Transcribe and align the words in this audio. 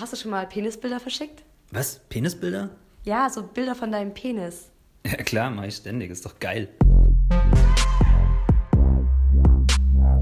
Hast 0.00 0.12
du 0.12 0.16
schon 0.16 0.30
mal 0.30 0.46
Penisbilder 0.46 1.00
verschickt? 1.00 1.42
Was? 1.72 1.98
Penisbilder? 2.08 2.70
Ja, 3.02 3.28
so 3.28 3.42
Bilder 3.42 3.74
von 3.74 3.90
deinem 3.90 4.14
Penis. 4.14 4.70
Ja 5.04 5.16
klar, 5.16 5.50
mach 5.50 5.64
ich 5.64 5.74
ständig, 5.74 6.12
ist 6.12 6.24
doch 6.24 6.38
geil. 6.38 6.68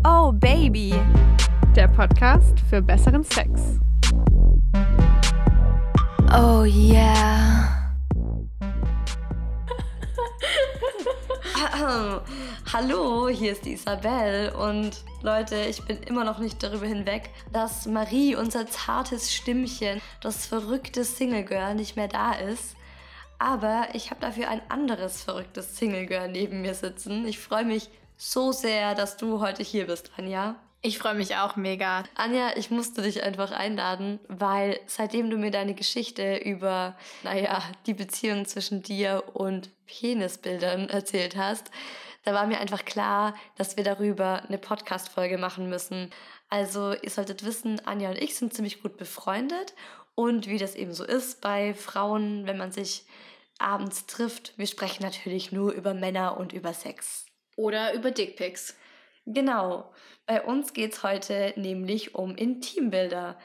Oh 0.02 0.32
Baby, 0.32 0.94
der 1.74 1.88
Podcast 1.88 2.58
für 2.70 2.80
besseren 2.80 3.22
Sex. 3.22 3.78
Oh 6.32 6.64
yeah. 6.64 7.92
Hallo, 12.72 13.28
hier 13.28 13.52
ist 13.52 13.64
die 13.64 13.74
Isabel 13.74 14.50
und 14.50 15.04
Leute, 15.22 15.54
ich 15.66 15.82
bin 15.84 16.02
immer 16.02 16.24
noch 16.24 16.40
nicht 16.40 16.60
darüber 16.60 16.86
hinweg, 16.86 17.30
dass 17.52 17.86
Marie, 17.86 18.34
unser 18.34 18.66
zartes 18.66 19.32
Stimmchen, 19.32 20.02
das 20.20 20.46
verrückte 20.46 21.04
Single 21.04 21.44
Girl, 21.44 21.76
nicht 21.76 21.94
mehr 21.94 22.08
da 22.08 22.32
ist. 22.32 22.74
Aber 23.38 23.86
ich 23.92 24.10
habe 24.10 24.20
dafür 24.20 24.48
ein 24.48 24.60
anderes 24.68 25.22
verrücktes 25.22 25.76
Single 25.76 26.06
Girl 26.06 26.28
neben 26.28 26.60
mir 26.60 26.74
sitzen. 26.74 27.24
Ich 27.28 27.38
freue 27.38 27.64
mich 27.64 27.88
so 28.16 28.50
sehr, 28.50 28.96
dass 28.96 29.16
du 29.16 29.40
heute 29.40 29.62
hier 29.62 29.86
bist, 29.86 30.10
Anja. 30.16 30.56
Ich 30.82 30.98
freue 30.98 31.14
mich 31.14 31.36
auch 31.36 31.54
mega. 31.54 32.02
Anja, 32.16 32.56
ich 32.56 32.70
musste 32.70 33.02
dich 33.02 33.22
einfach 33.22 33.52
einladen, 33.52 34.18
weil 34.26 34.80
seitdem 34.86 35.30
du 35.30 35.36
mir 35.36 35.52
deine 35.52 35.74
Geschichte 35.74 36.36
über, 36.36 36.96
naja, 37.22 37.62
die 37.86 37.94
Beziehung 37.94 38.44
zwischen 38.44 38.82
dir 38.82 39.22
und 39.34 39.70
Penisbildern 39.86 40.88
erzählt 40.88 41.36
hast, 41.36 41.70
da 42.26 42.34
war 42.34 42.46
mir 42.46 42.58
einfach 42.58 42.84
klar, 42.84 43.34
dass 43.56 43.76
wir 43.76 43.84
darüber 43.84 44.42
eine 44.42 44.58
Podcast-Folge 44.58 45.38
machen 45.38 45.70
müssen. 45.70 46.10
Also, 46.50 46.92
ihr 46.92 47.10
solltet 47.10 47.44
wissen, 47.44 47.80
Anja 47.86 48.10
und 48.10 48.18
ich 48.18 48.34
sind 48.34 48.52
ziemlich 48.52 48.82
gut 48.82 48.96
befreundet 48.96 49.74
und 50.16 50.48
wie 50.48 50.58
das 50.58 50.74
eben 50.74 50.92
so 50.92 51.04
ist 51.04 51.40
bei 51.40 51.72
Frauen, 51.72 52.46
wenn 52.46 52.58
man 52.58 52.72
sich 52.72 53.06
abends 53.58 54.06
trifft, 54.06 54.54
wir 54.58 54.66
sprechen 54.66 55.04
natürlich 55.04 55.52
nur 55.52 55.72
über 55.72 55.94
Männer 55.94 56.36
und 56.36 56.52
über 56.52 56.72
Sex. 56.72 57.26
Oder 57.56 57.94
über 57.94 58.10
Dickpics. 58.10 58.74
Genau. 59.24 59.92
Bei 60.26 60.42
uns 60.42 60.72
geht 60.72 60.94
es 60.94 61.02
heute 61.04 61.52
nämlich 61.54 62.16
um 62.16 62.34
Intimbilder. 62.34 63.38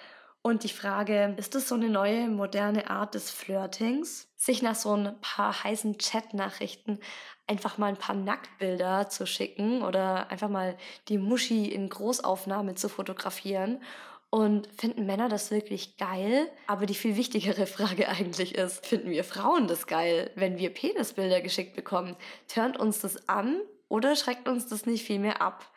Und 0.44 0.64
die 0.64 0.70
Frage, 0.70 1.36
ist 1.38 1.54
es 1.54 1.68
so 1.68 1.76
eine 1.76 1.90
neue, 1.90 2.28
moderne 2.28 2.90
Art 2.90 3.14
des 3.14 3.30
Flirtings? 3.30 4.28
Sich 4.38 4.64
nach 4.64 4.74
so 4.74 4.96
ein 4.96 5.16
paar 5.22 5.64
heißen 5.64 6.00
Chat-Nachrichten 6.00 7.00
einfach 7.46 7.78
mal 7.78 7.88
ein 7.88 7.98
paar 7.98 8.16
Nacktbilder 8.16 9.08
zu 9.08 9.28
schicken 9.28 9.84
oder 9.84 10.32
einfach 10.32 10.50
mal 10.50 10.78
die 11.10 11.20
Muschi 11.20 11.68
in 11.68 11.90
Großaufnahme 11.90 12.74
zu 12.74 12.90
fotografieren. 12.90 13.84
Und 14.32 14.68
finden 14.80 15.06
Männer 15.06 15.30
das 15.30 15.52
wirklich 15.52 15.98
geil? 15.98 16.50
Aber 16.66 16.88
die 16.88 16.96
viel 16.96 17.18
wichtigere 17.18 17.68
Frage 17.68 18.08
eigentlich 18.08 18.56
ist, 18.56 18.84
finden 18.84 19.12
wir 19.12 19.24
Frauen 19.24 19.68
das 19.68 19.86
geil, 19.86 20.32
wenn 20.36 20.58
wir 20.58 20.74
Penisbilder 20.74 21.42
geschickt 21.42 21.76
bekommen? 21.76 22.16
Turnt 22.48 22.80
uns 22.80 23.02
das 23.02 23.30
an 23.30 23.62
oder 23.90 24.16
schreckt 24.16 24.48
uns 24.48 24.68
das 24.68 24.88
nicht 24.88 25.06
viel 25.06 25.20
mehr 25.20 25.42
ab? 25.42 25.70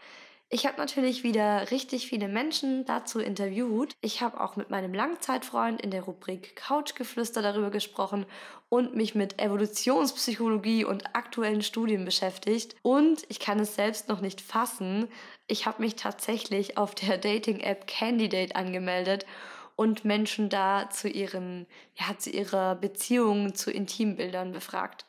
Ich 0.55 0.67
habe 0.67 0.79
natürlich 0.79 1.25
wieder 1.25 1.73
richtig 1.73 2.07
viele 2.07 2.29
Menschen 2.29 2.85
dazu 2.85 3.19
interviewt. 3.19 3.97
Ich 4.01 4.23
habe 4.23 4.41
auch 4.41 4.55
mit 4.55 4.71
meinem 4.71 4.95
Langzeitfreund 4.95 5.83
in 5.83 5.91
der 5.91 6.03
Rubrik 6.03 6.55
Couchgeflüster 6.55 7.43
darüber 7.43 7.71
gesprochen 7.71 8.25
und 8.69 8.95
mich 8.95 9.17
mit 9.17 9.43
Evolutionspsychologie 9.43 10.85
und 10.85 11.17
aktuellen 11.17 11.63
Studien 11.63 12.05
beschäftigt. 12.05 12.77
Und 12.83 13.25
ich 13.29 13.41
kann 13.41 13.59
es 13.59 13.75
selbst 13.75 14.09
noch 14.09 14.21
nicht 14.21 14.41
fassen. 14.41 15.09
Ich 15.49 15.67
habe 15.67 15.83
mich 15.83 15.97
tatsächlich 15.97 16.79
auf 16.79 16.95
der 16.95 17.19
Dating-App 17.19 17.89
Candidate 17.89 18.55
angemeldet 18.55 19.27
und 19.75 20.05
Menschen 20.05 20.51
da 20.51 20.89
zu 20.89 21.09
ihren, 21.09 21.67
ja, 21.97 22.17
zu 22.17 22.31
ihrer 22.31 22.77
Beziehung 22.77 23.57
zu 23.57 23.73
Intimbildern 23.73 24.53
befragt. 24.53 25.05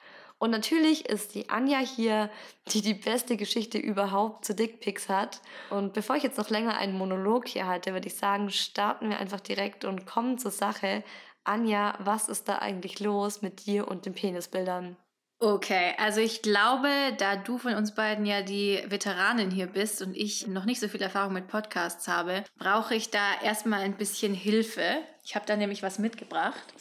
Und 0.45 0.51
natürlich 0.51 1.09
ist 1.09 1.33
die 1.33 1.49
Anja 1.49 1.79
hier, 1.79 2.29
die 2.67 2.83
die 2.83 2.93
beste 2.93 3.35
Geschichte 3.35 3.79
überhaupt 3.79 4.45
zu 4.45 4.53
Dickpics 4.53 5.09
hat. 5.09 5.41
Und 5.71 5.93
bevor 5.93 6.17
ich 6.17 6.21
jetzt 6.21 6.37
noch 6.37 6.51
länger 6.51 6.77
einen 6.77 6.95
Monolog 6.95 7.47
hier 7.47 7.65
halte, 7.65 7.93
würde 7.93 8.05
ich 8.05 8.15
sagen, 8.15 8.51
starten 8.51 9.09
wir 9.09 9.19
einfach 9.19 9.39
direkt 9.39 9.85
und 9.85 10.05
kommen 10.05 10.37
zur 10.37 10.51
Sache. 10.51 11.03
Anja, 11.45 11.95
was 11.97 12.29
ist 12.29 12.47
da 12.47 12.59
eigentlich 12.59 12.99
los 12.99 13.41
mit 13.41 13.65
dir 13.65 13.87
und 13.87 14.05
den 14.05 14.13
Penisbildern? 14.13 14.97
Okay, 15.39 15.95
also 15.97 16.21
ich 16.21 16.43
glaube, 16.43 16.89
da 17.17 17.37
du 17.37 17.57
von 17.57 17.73
uns 17.73 17.95
beiden 17.95 18.27
ja 18.27 18.43
die 18.43 18.83
Veteranin 18.85 19.49
hier 19.49 19.65
bist 19.65 20.03
und 20.03 20.15
ich 20.15 20.45
noch 20.45 20.65
nicht 20.65 20.79
so 20.79 20.87
viel 20.87 21.01
Erfahrung 21.01 21.33
mit 21.33 21.47
Podcasts 21.47 22.07
habe, 22.07 22.43
brauche 22.59 22.93
ich 22.93 23.09
da 23.09 23.41
erstmal 23.43 23.81
ein 23.81 23.97
bisschen 23.97 24.35
Hilfe. 24.35 24.99
Ich 25.23 25.35
habe 25.35 25.47
da 25.47 25.55
nämlich 25.55 25.81
was 25.81 25.97
mitgebracht. 25.97 26.71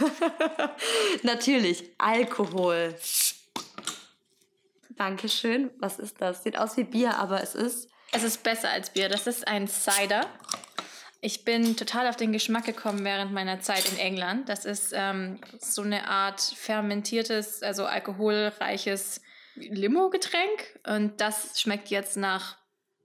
Natürlich, 1.22 1.90
Alkohol. 1.98 2.94
Dankeschön. 4.90 5.70
Was 5.78 5.98
ist 5.98 6.20
das? 6.20 6.42
Sieht 6.42 6.58
aus 6.58 6.76
wie 6.76 6.84
Bier, 6.84 7.16
aber 7.16 7.42
es 7.42 7.54
ist. 7.54 7.88
Es 8.12 8.22
ist 8.22 8.42
besser 8.42 8.70
als 8.70 8.90
Bier. 8.90 9.08
Das 9.08 9.26
ist 9.26 9.46
ein 9.46 9.68
Cider. 9.68 10.26
Ich 11.22 11.44
bin 11.44 11.76
total 11.76 12.06
auf 12.08 12.16
den 12.16 12.32
Geschmack 12.32 12.64
gekommen 12.64 13.04
während 13.04 13.32
meiner 13.32 13.60
Zeit 13.60 13.90
in 13.90 13.98
England. 13.98 14.48
Das 14.48 14.64
ist 14.64 14.92
ähm, 14.94 15.40
so 15.58 15.82
eine 15.82 16.08
Art 16.08 16.40
fermentiertes, 16.40 17.62
also 17.62 17.84
alkoholreiches 17.84 19.20
Limo-Getränk. 19.54 20.80
Und 20.86 21.20
das 21.20 21.60
schmeckt 21.60 21.88
jetzt 21.88 22.16
nach 22.16 22.56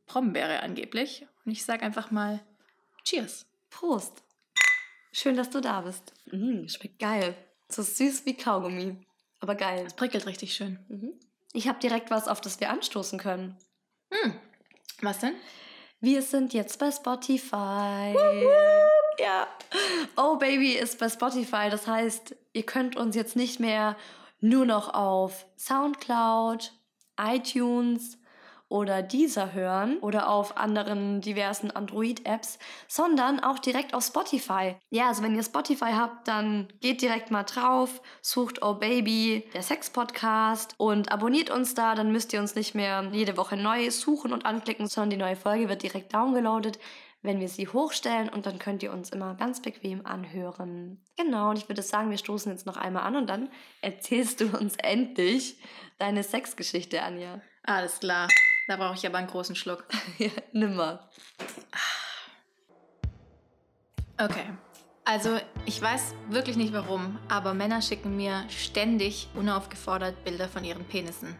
Brombeere 0.08 0.62
angeblich. 0.62 1.28
Und 1.46 1.52
ich 1.52 1.66
sage 1.66 1.84
einfach 1.84 2.12
mal 2.12 2.40
Cheers. 3.04 3.46
Prost. 3.70 4.25
Schön, 5.18 5.38
dass 5.38 5.50
du 5.50 5.62
da 5.62 5.80
bist. 5.80 6.12
Mm, 6.30 6.68
schmeckt 6.68 7.00
geil. 7.00 7.38
So 7.70 7.82
süß 7.84 8.26
wie 8.26 8.36
Kaugummi. 8.36 8.98
Aber 9.40 9.56
geil. 9.56 9.86
Es 9.88 9.94
prickelt 9.94 10.26
richtig 10.26 10.54
schön. 10.54 10.78
Mhm. 10.90 11.14
Ich 11.54 11.70
habe 11.70 11.80
direkt 11.80 12.12
was, 12.12 12.28
auf 12.28 12.42
das 12.42 12.60
wir 12.60 12.70
anstoßen 12.70 13.18
können. 13.18 13.56
Hm. 14.12 14.36
Was 15.02 15.20
denn? 15.20 15.36
Wir 16.02 16.22
sind 16.22 16.54
jetzt 16.54 16.80
bei 16.80 16.92
Spotify. 16.92 18.14
Ja. 19.18 19.48
Oh 20.18 20.36
Baby 20.36 20.74
ist 20.74 21.00
bei 21.00 21.08
Spotify. 21.08 21.70
Das 21.72 21.88
heißt, 21.88 22.36
ihr 22.52 22.64
könnt 22.64 22.98
uns 22.98 23.16
jetzt 23.16 23.38
nicht 23.38 23.62
mehr 23.62 23.96
nur 24.42 24.66
noch 24.66 24.94
auf 24.94 25.46
Soundcloud, 25.58 26.74
iTunes, 27.18 28.18
oder 28.70 29.02
dieser 29.02 29.54
hören 29.54 29.98
oder 30.00 30.30
auf 30.30 30.58
anderen 30.58 31.22
diversen 31.22 31.72
Android-Apps, 31.72 32.60
sondern 32.88 33.40
auch 33.40 33.60
direkt 33.60 33.94
auf 33.94 34.04
Spotify. 34.04 34.76
Ja, 34.90 35.08
also 35.08 35.24
wenn 35.24 35.36
ihr 35.36 35.44
Spotify 35.44 35.92
habt, 35.94 36.28
dann 36.28 36.68
geht 36.82 37.02
direkt 37.02 37.32
mal 37.32 37.44
drauf, 37.44 38.02
sucht 38.22 38.62
Oh 38.62 38.74
Baby, 38.74 39.48
der 39.54 39.62
Sex-Podcast 39.62 40.76
und 40.78 41.12
abonniert 41.12 41.50
uns 41.50 41.74
da, 41.76 41.96
dann 41.96 42.12
müsst 42.12 42.34
ihr 42.34 42.40
uns 42.40 42.56
nicht 42.56 42.76
mehr 42.76 43.10
jede 43.12 43.38
Woche 43.38 43.58
neu 43.58 43.90
suchen 43.92 44.34
und 44.34 44.46
anklicken, 44.46 44.88
sondern 44.88 45.12
die 45.12 45.18
neue 45.18 45.36
Folge 45.36 45.70
wird 45.70 45.84
direkt 45.84 46.14
downgeloadet 46.14 46.80
wenn 47.26 47.40
wir 47.40 47.50
sie 47.50 47.68
hochstellen 47.68 48.30
und 48.30 48.46
dann 48.46 48.60
könnt 48.60 48.84
ihr 48.84 48.94
uns 48.94 49.10
immer 49.10 49.36
ganz 49.36 49.62
bequem 49.62 50.06
anhören. 50.06 51.04
Genau, 51.18 51.50
und 51.50 51.58
ich 51.58 51.68
würde 51.68 51.82
sagen, 51.82 52.10
wir 52.12 52.18
stoßen 52.18 52.52
jetzt 52.52 52.66
noch 52.66 52.78
einmal 52.78 53.04
an 53.04 53.16
und 53.16 53.28
dann 53.28 53.50
erzählst 53.82 54.42
du 54.42 54.46
uns 54.58 54.76
endlich 54.82 55.58
deine 55.98 56.24
Sexgeschichte, 56.24 57.02
Anja. 57.02 57.42
Alles 57.64 58.00
klar. 58.00 58.28
Da 58.68 58.78
brauche 58.78 58.96
ich 58.96 59.06
aber 59.06 59.18
einen 59.18 59.28
großen 59.28 59.56
Schluck. 59.56 59.86
ja, 60.18 60.30
nimmer. 60.52 61.08
Okay. 64.18 64.46
Also, 65.04 65.38
ich 65.66 65.80
weiß 65.80 66.16
wirklich 66.30 66.58
nicht 66.58 66.74
warum, 66.74 67.20
aber 67.30 67.54
Männer 67.54 67.82
schicken 67.82 68.16
mir 68.16 68.44
ständig 68.50 69.28
unaufgefordert 69.36 70.24
Bilder 70.24 70.50
von 70.50 70.64
ihren 70.64 70.86
Penissen. 70.86 71.36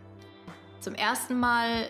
Zum 0.82 0.94
ersten 0.94 1.40
Mal 1.40 1.90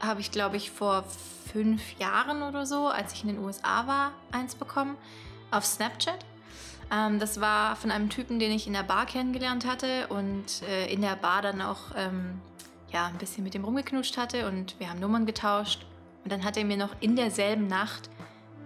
habe 0.00 0.20
ich, 0.20 0.30
glaube 0.30 0.58
ich, 0.58 0.70
vor 0.70 1.04
fünf 1.50 1.98
Jahren 1.98 2.42
oder 2.42 2.66
so, 2.66 2.88
als 2.88 3.14
ich 3.14 3.22
in 3.22 3.28
den 3.28 3.38
USA 3.38 3.86
war, 3.86 4.12
eins 4.30 4.54
bekommen 4.54 4.98
auf 5.50 5.64
Snapchat. 5.64 6.18
Ähm, 6.92 7.18
das 7.18 7.40
war 7.40 7.76
von 7.76 7.90
einem 7.90 8.10
Typen, 8.10 8.38
den 8.38 8.52
ich 8.52 8.66
in 8.66 8.74
der 8.74 8.82
Bar 8.82 9.06
kennengelernt 9.06 9.66
hatte 9.66 10.08
und 10.08 10.62
äh, 10.68 10.92
in 10.92 11.00
der 11.00 11.16
Bar 11.16 11.40
dann 11.40 11.62
auch 11.62 11.92
ähm, 11.96 12.40
ja, 12.92 13.06
ein 13.06 13.18
bisschen 13.18 13.44
mit 13.44 13.54
ihm 13.54 13.64
rumgeknutscht 13.64 14.16
hatte 14.16 14.46
und 14.46 14.78
wir 14.78 14.90
haben 14.90 15.00
Nummern 15.00 15.26
getauscht. 15.26 15.86
Und 16.24 16.32
dann 16.32 16.44
hat 16.44 16.56
er 16.56 16.64
mir 16.64 16.76
noch 16.76 16.94
in 17.00 17.16
derselben 17.16 17.66
Nacht 17.66 18.10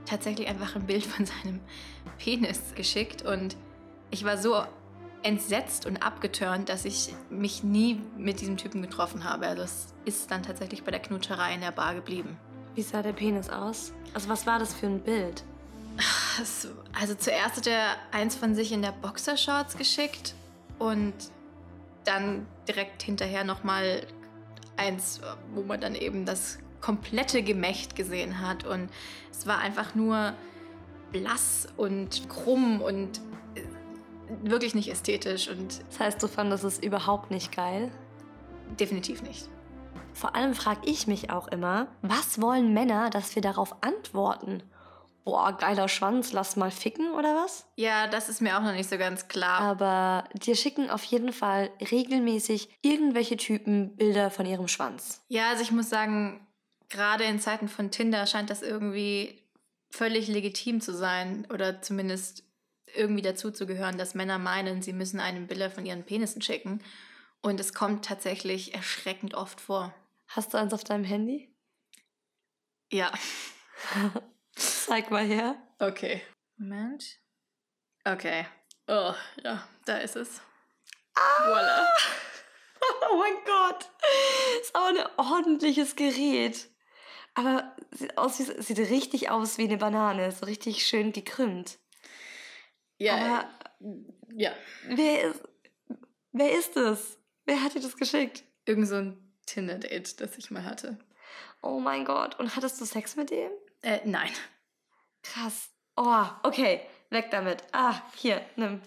tatsächlich 0.06 0.49
einfach 0.49 0.76
ein 0.76 0.87
Bild 0.87 1.05
von 1.05 1.26
seinem 1.44 1.61
Penis 2.19 2.75
geschickt 2.75 3.22
und 3.22 3.56
ich 4.11 4.25
war 4.25 4.38
so 4.38 4.62
entsetzt 5.22 5.87
und 5.87 6.02
abgeturnt, 6.02 6.69
dass 6.69 6.84
ich 6.84 7.14
mich 7.28 7.62
nie 7.62 8.00
mit 8.17 8.40
diesem 8.40 8.56
Typen 8.56 8.82
getroffen 8.82 9.25
habe. 9.25 9.46
Also 9.46 9.62
es 9.62 9.94
ist 10.05 10.31
dann 10.31 10.43
tatsächlich 10.43 10.82
bei 10.82 10.90
der 10.90 11.00
Knutscherei 11.00 11.55
in 11.55 11.61
der 11.61 11.72
Bar 11.72 11.94
geblieben. 11.94 12.38
Wie 12.75 12.82
sah 12.82 13.02
der 13.02 13.12
Penis 13.12 13.50
aus? 13.50 13.93
Also 14.14 14.28
was 14.28 14.46
war 14.46 14.58
das 14.58 14.72
für 14.72 14.87
ein 14.87 15.00
Bild? 15.00 15.44
Also 16.99 17.14
zuerst 17.14 17.56
hat 17.56 17.67
er 17.67 17.96
eins 18.12 18.37
von 18.37 18.55
sich 18.55 18.72
in 18.72 18.81
der 18.81 18.93
Boxershorts 18.93 19.76
geschickt 19.76 20.34
und 20.78 21.12
dann 22.10 22.46
direkt 22.66 23.02
hinterher 23.02 23.44
nochmal 23.44 24.06
eins, 24.76 25.20
wo 25.54 25.62
man 25.62 25.80
dann 25.80 25.94
eben 25.94 26.26
das 26.26 26.58
komplette 26.80 27.42
Gemächt 27.42 27.94
gesehen 27.94 28.40
hat. 28.40 28.64
Und 28.64 28.90
es 29.30 29.46
war 29.46 29.58
einfach 29.58 29.94
nur 29.94 30.34
blass 31.12 31.68
und 31.76 32.28
krumm 32.28 32.80
und 32.80 33.20
äh, 33.54 33.62
wirklich 34.42 34.74
nicht 34.74 34.90
ästhetisch 34.90 35.48
und 35.48 35.82
Das 35.88 36.00
heißt, 36.00 36.22
du 36.22 36.28
fandest 36.28 36.64
es 36.64 36.78
überhaupt 36.78 37.30
nicht 37.30 37.54
geil? 37.54 37.90
definitiv 38.78 39.22
nicht. 39.22 39.48
Vor 40.12 40.34
allem 40.36 40.54
frage 40.54 40.82
ich 40.84 41.06
mich 41.06 41.30
auch 41.30 41.48
immer, 41.48 41.88
was 42.02 42.40
wollen 42.40 42.72
Männer, 42.72 43.10
dass 43.10 43.34
wir 43.34 43.42
darauf 43.42 43.82
antworten? 43.82 44.62
Boah, 45.31 45.56
geiler 45.56 45.87
Schwanz, 45.87 46.32
lass 46.32 46.56
mal 46.56 46.73
ficken 46.73 47.12
oder 47.12 47.37
was? 47.37 47.65
Ja, 47.77 48.09
das 48.09 48.29
ist 48.29 48.41
mir 48.41 48.59
auch 48.59 48.62
noch 48.62 48.73
nicht 48.73 48.91
so 48.91 48.99
ganz 48.99 49.29
klar. 49.29 49.61
Aber 49.61 50.29
dir 50.35 50.56
schicken 50.56 50.91
auf 50.91 51.05
jeden 51.05 51.32
Fall 51.32 51.71
regelmäßig 51.81 52.69
irgendwelche 52.82 53.37
Typen 53.37 53.94
Bilder 53.94 54.32
von 54.32 54.44
ihrem 54.44 54.67
Schwanz. 54.67 55.23
Ja, 55.29 55.50
also 55.50 55.62
ich 55.62 55.71
muss 55.71 55.88
sagen, 55.88 56.44
gerade 56.88 57.23
in 57.23 57.38
Zeiten 57.38 57.69
von 57.69 57.93
Tinder 57.93 58.27
scheint 58.27 58.50
das 58.50 58.61
irgendwie 58.61 59.41
völlig 59.93 60.27
legitim 60.27 60.81
zu 60.81 60.93
sein 60.93 61.47
oder 61.49 61.81
zumindest 61.81 62.43
irgendwie 62.97 63.23
dazu 63.23 63.53
zu 63.53 63.67
gehören, 63.67 63.99
dass 63.99 64.17
Männer 64.17 64.38
meinen, 64.38 64.82
sie 64.82 64.93
müssen 64.93 65.21
einem 65.21 65.47
Bilder 65.47 65.71
von 65.71 65.87
ihren 65.87 66.03
Penissen 66.03 66.43
schicken. 66.43 66.82
Und 67.41 67.61
es 67.61 67.73
kommt 67.73 68.05
tatsächlich 68.05 68.75
erschreckend 68.75 69.35
oft 69.35 69.61
vor. 69.61 69.94
Hast 70.27 70.53
du 70.53 70.59
eins 70.59 70.75
auf 70.75 70.82
deinem 70.82 71.05
Handy? 71.05 71.55
Ja. 72.91 73.12
Zeig 74.87 75.11
mal 75.11 75.25
her. 75.25 75.56
Okay. 75.79 76.23
Moment. 76.56 77.05
Okay. 78.05 78.47
Oh, 78.87 79.15
ja, 79.43 79.67
da 79.85 79.99
ist 79.99 80.17
es. 80.17 80.41
Ah! 81.15 81.47
Voila. 81.49 81.88
Oh 83.12 83.19
mein 83.19 83.35
Gott. 83.44 83.91
Ist 84.62 84.75
aber 84.75 84.88
ein 84.88 85.06
ordentliches 85.19 85.97
Gerät. 85.97 86.69
Aber 87.35 87.77
sieht, 87.91 88.17
aus 88.17 88.38
wie, 88.38 88.62
sieht 88.62 88.79
richtig 88.79 89.31
aus 89.31 89.59
wie 89.59 89.65
eine 89.65 89.77
Banane. 89.77 90.32
So 90.32 90.47
richtig 90.47 90.87
schön 90.87 91.12
gekrümmt. 91.12 91.79
Ja, 92.97 93.17
Aber 93.17 93.50
ja. 94.35 94.53
wer 94.87 95.23
ist, 95.31 95.43
wer 96.32 96.59
ist 96.59 96.77
es? 96.77 97.19
Wer 97.44 97.62
hat 97.62 97.75
dir 97.75 97.81
das 97.81 97.97
geschickt? 97.97 98.44
Irgend 98.65 98.88
so 98.88 98.97
ein 98.97 99.35
Tinder-Date, 99.47 100.21
das 100.21 100.38
ich 100.38 100.50
mal 100.50 100.65
hatte. 100.65 100.99
Oh 101.62 101.81
mein 101.81 102.05
Gott. 102.06 102.38
Und 102.38 102.56
hattest 102.56 102.81
du 102.81 102.87
Sex 102.87 103.15
mit 103.17 103.31
dem? 103.31 103.50
Äh, 103.82 104.00
nein. 104.05 104.31
Krass. 105.22 105.70
Oh, 105.96 106.25
okay. 106.43 106.81
Weg 107.11 107.31
damit. 107.31 107.62
Ah, 107.72 108.02
hier, 108.17 108.40
nimm. 108.56 108.81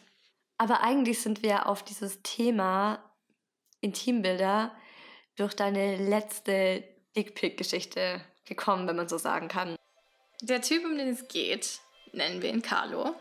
Aber 0.57 0.81
eigentlich 0.81 1.21
sind 1.21 1.44
wir 1.44 1.68
auf 1.68 1.83
dieses 1.83 2.21
Thema 2.24 3.03
Intimbilder 3.81 4.71
durch 5.35 5.56
deine 5.56 5.97
letzte 5.97 6.83
Dickpick-Geschichte 7.15 8.21
gekommen, 8.45 8.88
wenn 8.88 8.95
man 8.95 9.09
so 9.09 9.18
sagen 9.18 9.47
kann. 9.47 9.75
Der 10.41 10.62
Typ, 10.62 10.85
um 10.85 10.97
den 10.97 11.09
es 11.09 11.27
geht, 11.27 11.80
nennen 12.13 12.41
wir 12.41 12.50
ihn 12.50 12.62
Carlo. 12.62 13.15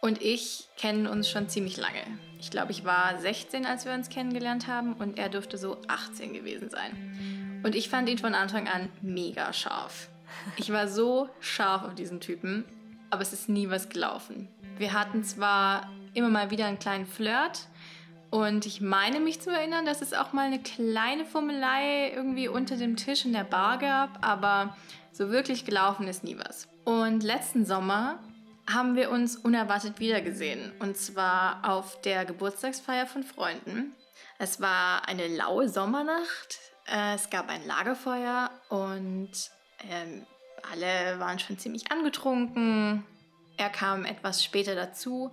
Und 0.00 0.20
ich 0.20 0.68
kennen 0.76 1.06
uns 1.06 1.30
schon 1.30 1.48
ziemlich 1.48 1.76
lange. 1.76 2.02
Ich 2.40 2.50
glaube, 2.50 2.72
ich 2.72 2.84
war 2.84 3.20
16, 3.20 3.66
als 3.66 3.84
wir 3.84 3.92
uns 3.92 4.08
kennengelernt 4.08 4.66
haben 4.66 4.94
und 4.94 5.16
er 5.16 5.28
dürfte 5.28 5.58
so 5.58 5.80
18 5.86 6.32
gewesen 6.32 6.70
sein. 6.70 7.60
Und 7.64 7.76
ich 7.76 7.88
fand 7.88 8.08
ihn 8.08 8.18
von 8.18 8.34
Anfang 8.34 8.66
an 8.66 8.90
mega 9.00 9.52
scharf. 9.52 10.08
Ich 10.56 10.72
war 10.72 10.88
so 10.88 11.28
scharf 11.40 11.82
auf 11.84 11.94
diesen 11.94 12.20
Typen, 12.20 12.64
aber 13.10 13.22
es 13.22 13.32
ist 13.32 13.48
nie 13.48 13.68
was 13.70 13.88
gelaufen. 13.88 14.48
Wir 14.78 14.92
hatten 14.92 15.24
zwar 15.24 15.90
immer 16.14 16.28
mal 16.28 16.50
wieder 16.50 16.66
einen 16.66 16.78
kleinen 16.78 17.06
Flirt 17.06 17.68
und 18.30 18.66
ich 18.66 18.80
meine 18.80 19.20
mich 19.20 19.40
zu 19.40 19.50
erinnern, 19.50 19.84
dass 19.84 20.02
es 20.02 20.14
auch 20.14 20.32
mal 20.32 20.46
eine 20.46 20.62
kleine 20.62 21.24
Fummelei 21.24 22.10
irgendwie 22.14 22.48
unter 22.48 22.76
dem 22.76 22.96
Tisch 22.96 23.24
in 23.24 23.32
der 23.32 23.44
Bar 23.44 23.78
gab, 23.78 24.26
aber 24.26 24.76
so 25.12 25.30
wirklich 25.30 25.64
gelaufen 25.64 26.08
ist 26.08 26.24
nie 26.24 26.38
was. 26.38 26.68
Und 26.84 27.22
letzten 27.22 27.66
Sommer 27.66 28.18
haben 28.72 28.96
wir 28.96 29.10
uns 29.10 29.36
unerwartet 29.36 30.00
wiedergesehen. 30.00 30.72
Und 30.78 30.96
zwar 30.96 31.68
auf 31.68 32.00
der 32.02 32.24
Geburtstagsfeier 32.24 33.06
von 33.06 33.22
Freunden. 33.22 33.94
Es 34.38 34.60
war 34.60 35.06
eine 35.08 35.28
laue 35.28 35.68
Sommernacht. 35.68 36.58
Äh, 36.86 37.14
Es 37.14 37.28
gab 37.30 37.48
ein 37.48 37.66
Lagerfeuer 37.66 38.50
und 38.70 39.30
ähm, 39.90 40.26
alle 40.70 41.18
waren 41.18 41.38
schon 41.38 41.58
ziemlich 41.58 41.90
angetrunken. 41.90 43.04
Er 43.56 43.68
kam 43.68 44.04
etwas 44.04 44.44
später 44.44 44.74
dazu 44.74 45.30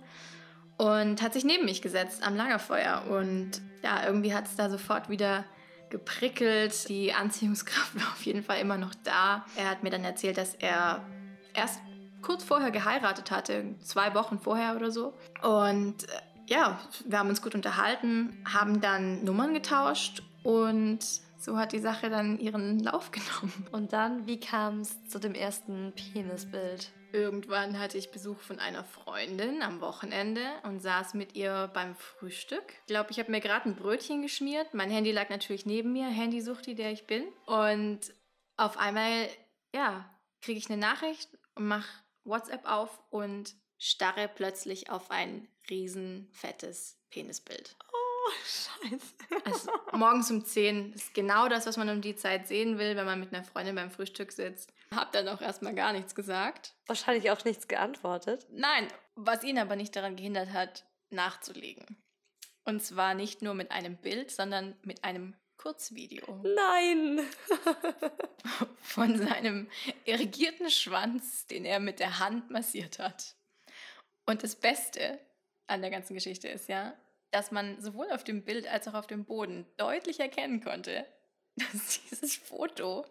und 0.76 1.22
hat 1.22 1.32
sich 1.34 1.44
neben 1.44 1.64
mich 1.64 1.82
gesetzt 1.82 2.22
am 2.22 2.36
Lagerfeuer. 2.36 3.04
Und 3.08 3.60
ja, 3.82 4.04
irgendwie 4.06 4.34
hat 4.34 4.46
es 4.46 4.56
da 4.56 4.70
sofort 4.70 5.08
wieder 5.08 5.44
geprickelt. 5.90 6.88
Die 6.88 7.12
Anziehungskraft 7.12 7.94
war 8.00 8.08
auf 8.12 8.22
jeden 8.22 8.42
Fall 8.42 8.60
immer 8.60 8.78
noch 8.78 8.94
da. 9.04 9.44
Er 9.56 9.70
hat 9.70 9.82
mir 9.82 9.90
dann 9.90 10.04
erzählt, 10.04 10.38
dass 10.38 10.54
er 10.54 11.04
erst 11.54 11.80
kurz 12.22 12.44
vorher 12.44 12.70
geheiratet 12.70 13.30
hatte, 13.30 13.74
zwei 13.82 14.14
Wochen 14.14 14.38
vorher 14.38 14.76
oder 14.76 14.90
so. 14.90 15.14
Und 15.42 16.04
äh, 16.04 16.20
ja, 16.46 16.78
wir 17.06 17.18
haben 17.18 17.28
uns 17.28 17.42
gut 17.42 17.54
unterhalten, 17.54 18.44
haben 18.52 18.80
dann 18.80 19.24
Nummern 19.24 19.54
getauscht 19.54 20.22
und 20.42 20.98
so 21.40 21.56
hat 21.56 21.72
die 21.72 21.78
Sache 21.78 22.10
dann 22.10 22.38
ihren 22.38 22.78
Lauf 22.80 23.10
genommen. 23.10 23.66
Und 23.72 23.92
dann, 23.92 24.26
wie 24.26 24.38
kam 24.38 24.80
es 24.80 25.08
zu 25.08 25.18
dem 25.18 25.34
ersten 25.34 25.92
Penisbild? 25.94 26.92
Irgendwann 27.12 27.78
hatte 27.78 27.98
ich 27.98 28.12
Besuch 28.12 28.38
von 28.38 28.60
einer 28.60 28.84
Freundin 28.84 29.62
am 29.62 29.80
Wochenende 29.80 30.42
und 30.62 30.80
saß 30.80 31.14
mit 31.14 31.34
ihr 31.34 31.68
beim 31.74 31.96
Frühstück. 31.96 32.62
Ich 32.80 32.86
glaube, 32.86 33.10
ich 33.10 33.18
habe 33.18 33.32
mir 33.32 33.40
gerade 33.40 33.68
ein 33.68 33.74
Brötchen 33.74 34.22
geschmiert. 34.22 34.74
Mein 34.74 34.90
Handy 34.90 35.10
lag 35.10 35.28
natürlich 35.28 35.66
neben 35.66 35.92
mir, 35.92 36.06
Handysuchti, 36.06 36.76
der 36.76 36.92
ich 36.92 37.06
bin. 37.06 37.24
Und 37.46 38.00
auf 38.56 38.76
einmal, 38.76 39.28
ja, 39.74 40.08
kriege 40.40 40.58
ich 40.58 40.70
eine 40.70 40.80
Nachricht 40.80 41.30
und 41.56 41.66
mache 41.66 41.88
WhatsApp 42.24 42.70
auf 42.70 43.00
und 43.10 43.54
starre 43.78 44.28
plötzlich 44.32 44.90
auf 44.90 45.10
ein 45.10 45.48
riesen 45.68 46.28
fettes 46.32 46.98
Penisbild. 47.10 47.76
Oh, 48.26 48.30
scheiße. 48.44 49.14
Also 49.44 49.70
morgens 49.92 50.30
um 50.30 50.44
10 50.44 50.92
ist 50.92 51.14
genau 51.14 51.48
das, 51.48 51.66
was 51.66 51.76
man 51.76 51.88
um 51.88 52.00
die 52.00 52.16
Zeit 52.16 52.46
sehen 52.48 52.78
will, 52.78 52.96
wenn 52.96 53.06
man 53.06 53.20
mit 53.20 53.32
einer 53.32 53.44
Freundin 53.44 53.74
beim 53.74 53.90
Frühstück 53.90 54.32
sitzt. 54.32 54.72
Hab 54.94 55.12
dann 55.12 55.28
auch 55.28 55.40
erstmal 55.40 55.74
gar 55.74 55.92
nichts 55.92 56.14
gesagt. 56.14 56.74
Wahrscheinlich 56.86 57.30
auch 57.30 57.44
nichts 57.44 57.68
geantwortet. 57.68 58.46
Nein, 58.50 58.88
was 59.14 59.44
ihn 59.44 59.58
aber 59.58 59.76
nicht 59.76 59.94
daran 59.96 60.16
gehindert 60.16 60.52
hat, 60.52 60.84
nachzulegen. 61.10 61.96
Und 62.64 62.82
zwar 62.82 63.14
nicht 63.14 63.42
nur 63.42 63.54
mit 63.54 63.70
einem 63.70 63.96
Bild, 63.96 64.30
sondern 64.30 64.76
mit 64.82 65.04
einem 65.04 65.34
Kurzvideo 65.56 66.42
Nein! 66.42 67.20
von 68.80 69.18
seinem 69.18 69.68
irrigierten 70.04 70.70
Schwanz, 70.70 71.46
den 71.46 71.64
er 71.64 71.80
mit 71.80 72.00
der 72.00 72.18
Hand 72.18 72.50
massiert 72.50 72.98
hat. 72.98 73.34
Und 74.26 74.42
das 74.42 74.56
Beste 74.56 75.18
an 75.66 75.82
der 75.82 75.90
ganzen 75.90 76.14
Geschichte 76.14 76.48
ist 76.48 76.68
ja, 76.68 76.94
dass 77.30 77.50
man 77.50 77.80
sowohl 77.80 78.10
auf 78.10 78.24
dem 78.24 78.44
Bild 78.44 78.66
als 78.66 78.88
auch 78.88 78.94
auf 78.94 79.06
dem 79.06 79.24
Boden 79.24 79.66
deutlich 79.76 80.20
erkennen 80.20 80.62
konnte, 80.62 81.06
dass 81.56 82.00
dieses 82.10 82.36
Foto 82.36 83.04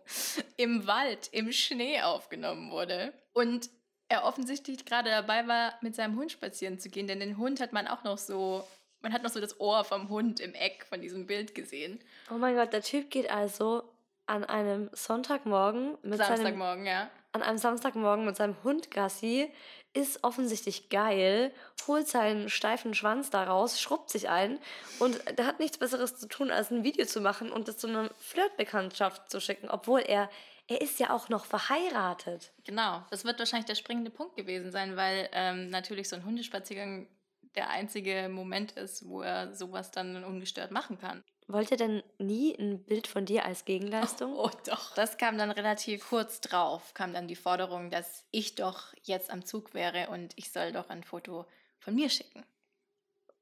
im 0.58 0.88
Wald, 0.88 1.30
im 1.32 1.52
Schnee 1.52 2.02
aufgenommen 2.02 2.72
wurde. 2.72 3.14
Und 3.34 3.70
er 4.10 4.24
offensichtlich 4.24 4.86
gerade 4.86 5.10
dabei 5.10 5.48
war, 5.48 5.76
mit 5.82 5.96
seinem 5.96 6.18
Hund 6.18 6.32
spazieren 6.32 6.80
zu 6.80 6.90
gehen, 6.90 7.08
denn 7.08 7.20
den 7.20 7.38
Hund 7.38 7.62
hat 7.62 7.74
man 7.74 7.88
auch 7.88 8.04
noch 8.04 8.18
so, 8.18 8.68
man 9.02 9.14
hat 9.14 9.24
noch 9.24 9.30
so 9.30 9.40
das 9.40 9.60
Ohr 9.60 9.84
vom 9.84 10.10
Hund 10.10 10.40
im 10.40 10.54
Eck 10.56 10.86
von 10.90 11.00
diesem 11.00 11.28
Bild 11.28 11.54
gesehen. 11.54 12.00
Oh 12.32 12.38
mein 12.38 12.56
Gott, 12.56 12.74
der 12.74 12.82
Typ 12.82 13.12
geht 13.12 13.30
also 13.30 13.84
an 14.26 14.44
einem 14.44 14.90
Sonntagmorgen 14.94 15.98
mit 16.02 16.18
seinem, 16.18 16.38
Samstagmorgen, 16.38 16.86
ja. 16.86 17.10
An 17.32 17.44
einem 17.44 17.58
Samstagmorgen 17.58 18.26
mit 18.26 18.36
seinem 18.36 18.56
Hund 18.64 18.92
Gassi, 18.92 19.52
ist 19.94 20.24
offensichtlich 20.24 20.90
geil, 20.90 21.52
holt 21.88 22.08
seinen 22.08 22.50
steifen 22.50 22.94
Schwanz 22.94 23.30
da 23.32 23.44
raus, 23.44 23.82
schrubbt 23.82 24.10
sich 24.10 24.30
ein 24.30 24.60
und 25.00 25.20
der 25.38 25.46
hat 25.46 25.60
nichts 25.60 25.78
Besseres 25.78 26.18
zu 26.18 26.28
tun, 26.28 26.52
als 26.52 26.70
ein 26.70 26.84
Video 26.84 27.06
zu 27.06 27.22
machen 27.22 27.52
und 27.52 27.68
das 27.68 27.78
zu 27.78 27.88
einer 27.88 28.10
Flirtbekanntschaft 28.20 29.30
zu 29.32 29.42
schicken, 29.42 29.70
obwohl 29.70 30.02
er, 30.02 30.30
er 30.68 30.82
ist 30.82 31.00
ja 31.00 31.10
auch 31.10 31.30
noch 31.30 31.46
verheiratet. 31.46 32.52
Genau, 32.66 33.04
das 33.10 33.26
wird 33.26 33.40
wahrscheinlich 33.40 33.66
der 33.66 33.76
springende 33.76 34.12
Punkt 34.12 34.36
gewesen 34.36 34.72
sein, 34.72 34.96
weil 34.96 35.28
ähm, 35.32 35.70
natürlich 35.70 36.08
so 36.08 36.16
ein 36.16 36.26
Hundespaziergang 36.26 37.08
der 37.56 37.70
einzige 37.72 38.30
Moment 38.30 38.74
ist, 38.74 39.08
wo 39.08 39.24
er 39.24 39.56
sowas 39.56 39.90
dann 39.90 40.24
ungestört 40.24 40.70
machen 40.70 41.00
kann. 41.00 41.24
Wollt 41.52 41.72
ihr 41.72 41.78
denn 41.78 42.04
nie 42.20 42.56
ein 42.60 42.84
Bild 42.84 43.08
von 43.08 43.26
dir 43.26 43.44
als 43.44 43.66
Gegenleistung? 43.66 44.36
Oh 44.36 44.52
doch. 44.68 44.94
Das 44.94 45.18
kam 45.18 45.40
dann 45.40 45.50
relativ 45.50 46.08
kurz 46.08 46.42
drauf, 46.42 46.94
kam 46.94 47.12
dann 47.12 47.28
die 47.28 47.36
Forderung, 47.36 47.90
dass 47.90 48.24
ich 48.30 48.54
doch 48.54 48.94
jetzt 49.02 49.32
am 49.32 49.44
Zug 49.44 49.74
wäre 49.74 50.10
und 50.10 50.34
ich 50.36 50.52
soll 50.52 50.72
doch 50.72 50.90
ein 50.90 51.04
Foto 51.04 51.48
von 51.80 51.96
mir 51.96 52.10
schicken. 52.10 52.46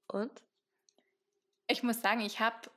Und? 0.07 0.31
Ich 1.67 1.83
muss 1.83 2.01
sagen, 2.01 2.21
ich 2.21 2.39
habe 2.39 2.71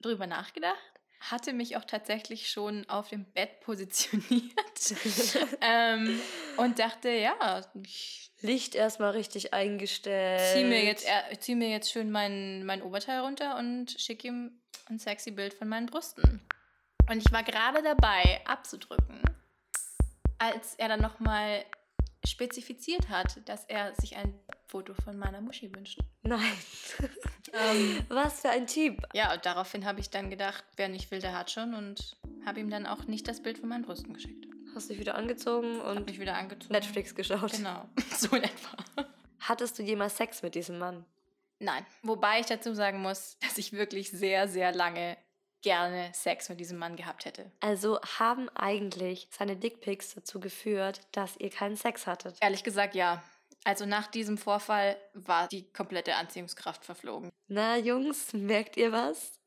drüber 0.00 0.26
nachgedacht, 0.26 0.78
hatte 1.20 1.52
mich 1.52 1.76
auch 1.76 1.84
tatsächlich 1.84 2.50
schon 2.50 2.88
auf 2.88 3.10
dem 3.10 3.26
Bett 3.26 3.60
positioniert 3.60 4.94
ähm, 5.60 6.18
und 6.56 6.78
dachte, 6.78 7.10
ja, 7.10 7.60
ich 7.84 8.32
Licht 8.40 8.74
erstmal 8.74 9.10
richtig 9.10 9.52
eingestellt. 9.52 10.40
zieh 10.54 10.64
mir 10.64 10.82
jetzt, 10.82 11.06
zieh 11.40 11.54
mir 11.54 11.68
jetzt 11.68 11.92
schön 11.92 12.10
mein, 12.10 12.64
mein 12.64 12.82
Oberteil 12.82 13.20
runter 13.20 13.58
und 13.58 13.94
schicke 14.00 14.28
ihm 14.28 14.61
ein 14.88 14.98
sexy 14.98 15.30
Bild 15.30 15.54
von 15.54 15.68
meinen 15.68 15.86
Brüsten. 15.86 16.40
Und 17.10 17.18
ich 17.18 17.32
war 17.32 17.42
gerade 17.42 17.82
dabei, 17.82 18.40
abzudrücken, 18.46 19.20
als 20.38 20.74
er 20.76 20.88
dann 20.88 21.00
nochmal 21.00 21.64
spezifiziert 22.24 23.08
hat, 23.08 23.46
dass 23.48 23.64
er 23.64 23.94
sich 23.96 24.16
ein 24.16 24.34
Foto 24.68 24.94
von 24.94 25.18
meiner 25.18 25.40
Muschi 25.40 25.74
wünscht. 25.74 26.00
Nein. 26.22 26.40
Ähm, 27.54 28.06
Was 28.08 28.40
für 28.40 28.48
ein 28.48 28.66
Typ. 28.66 29.02
ja, 29.12 29.34
und 29.34 29.44
daraufhin 29.44 29.84
habe 29.84 30.00
ich 30.00 30.08
dann 30.08 30.30
gedacht, 30.30 30.64
wer 30.76 30.88
nicht 30.88 31.10
will, 31.10 31.18
der 31.18 31.36
hat 31.36 31.50
schon 31.50 31.74
und 31.74 32.16
habe 32.46 32.60
ihm 32.60 32.70
dann 32.70 32.86
auch 32.86 33.04
nicht 33.04 33.28
das 33.28 33.42
Bild 33.42 33.58
von 33.58 33.68
meinen 33.68 33.84
Brüsten 33.84 34.14
geschickt. 34.14 34.46
Hast 34.74 34.88
dich 34.88 34.98
wieder 34.98 35.16
angezogen 35.16 35.78
und 35.82 36.06
mich 36.06 36.18
wieder 36.18 36.34
angezogen. 36.34 36.72
Netflix 36.72 37.14
geschaut. 37.14 37.52
Genau, 37.52 37.86
so 38.16 38.34
in 38.34 38.44
etwa. 38.44 39.06
Hattest 39.40 39.78
du 39.78 39.82
jemals 39.82 40.16
Sex 40.16 40.42
mit 40.42 40.54
diesem 40.54 40.78
Mann? 40.78 41.04
Nein, 41.62 41.86
wobei 42.02 42.40
ich 42.40 42.46
dazu 42.46 42.74
sagen 42.74 43.00
muss, 43.00 43.38
dass 43.40 43.56
ich 43.56 43.72
wirklich 43.72 44.10
sehr, 44.10 44.48
sehr 44.48 44.74
lange 44.74 45.16
gerne 45.62 46.10
Sex 46.12 46.48
mit 46.48 46.58
diesem 46.58 46.76
Mann 46.78 46.96
gehabt 46.96 47.24
hätte. 47.24 47.52
Also 47.60 48.00
haben 48.18 48.48
eigentlich 48.50 49.28
seine 49.30 49.56
Dickpics 49.56 50.14
dazu 50.14 50.40
geführt, 50.40 51.00
dass 51.12 51.36
ihr 51.36 51.50
keinen 51.50 51.76
Sex 51.76 52.08
hattet. 52.08 52.36
Ehrlich 52.40 52.64
gesagt, 52.64 52.96
ja. 52.96 53.22
Also 53.64 53.86
nach 53.86 54.08
diesem 54.08 54.38
Vorfall 54.38 54.96
war 55.14 55.46
die 55.46 55.70
komplette 55.72 56.16
Anziehungskraft 56.16 56.84
verflogen. 56.84 57.30
Na, 57.46 57.76
Jungs, 57.76 58.32
merkt 58.32 58.76
ihr 58.76 58.90
was? 58.90 59.38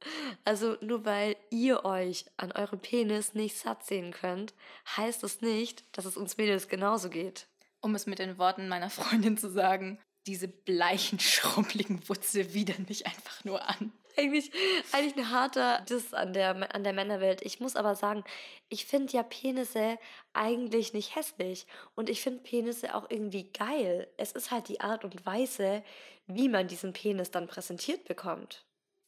Also, 0.46 0.78
nur 0.80 1.04
weil 1.04 1.36
ihr 1.50 1.84
euch 1.84 2.24
an 2.38 2.54
eurem 2.54 2.80
Penis 2.80 3.34
nicht 3.34 3.58
satt 3.58 3.86
sehen 3.86 4.12
könnt, 4.12 4.54
heißt 4.96 5.22
es 5.26 5.42
nicht, 5.42 5.84
dass 5.98 6.06
es 6.06 6.16
uns 6.16 6.38
Mädels 6.38 6.70
genauso 6.70 7.10
geht. 7.10 7.48
Um 7.82 7.94
es 7.94 8.06
mit 8.06 8.20
den 8.20 8.38
Worten 8.38 8.70
meiner 8.70 8.90
Freundin 8.90 9.38
zu 9.38 9.50
sagen, 9.50 10.00
diese 10.28 10.48
bleichen, 10.48 11.20
schrumpeligen 11.22 12.08
Wutze 12.10 12.54
widern 12.54 12.86
mich 12.88 13.06
einfach 13.06 13.44
nur 13.44 13.68
an. 13.68 13.92
Eigentlich, 14.18 14.50
eigentlich 14.94 15.18
ein 15.18 15.30
harter 15.30 15.82
Diss 15.82 16.14
an 16.14 16.32
der, 16.32 16.74
an 16.74 16.84
der 16.86 16.94
Männerwelt. 16.94 17.42
Ich 17.42 17.60
muss 17.60 17.76
aber 17.76 17.96
sagen, 17.96 18.24
ich 18.70 18.86
finde 18.86 19.12
ja 19.12 19.24
Penisse 19.24 19.98
eigentlich 20.32 20.94
nicht 20.94 21.16
hässlich. 21.16 21.68
Und 21.96 22.10
ich 22.10 22.22
finde 22.22 22.44
Penisse 22.44 22.96
auch 22.96 23.10
irgendwie 23.10 23.52
geil. 23.52 24.08
Es 24.16 24.32
ist 24.32 24.52
halt 24.52 24.70
die 24.70 24.80
Art 24.80 25.04
und 25.04 25.26
Weise, 25.26 25.84
wie 26.28 26.48
man 26.48 26.70
diesen 26.70 26.94
Penis 26.94 27.30
dann 27.30 27.48
präsentiert 27.48 28.06
bekommt. 28.06 28.64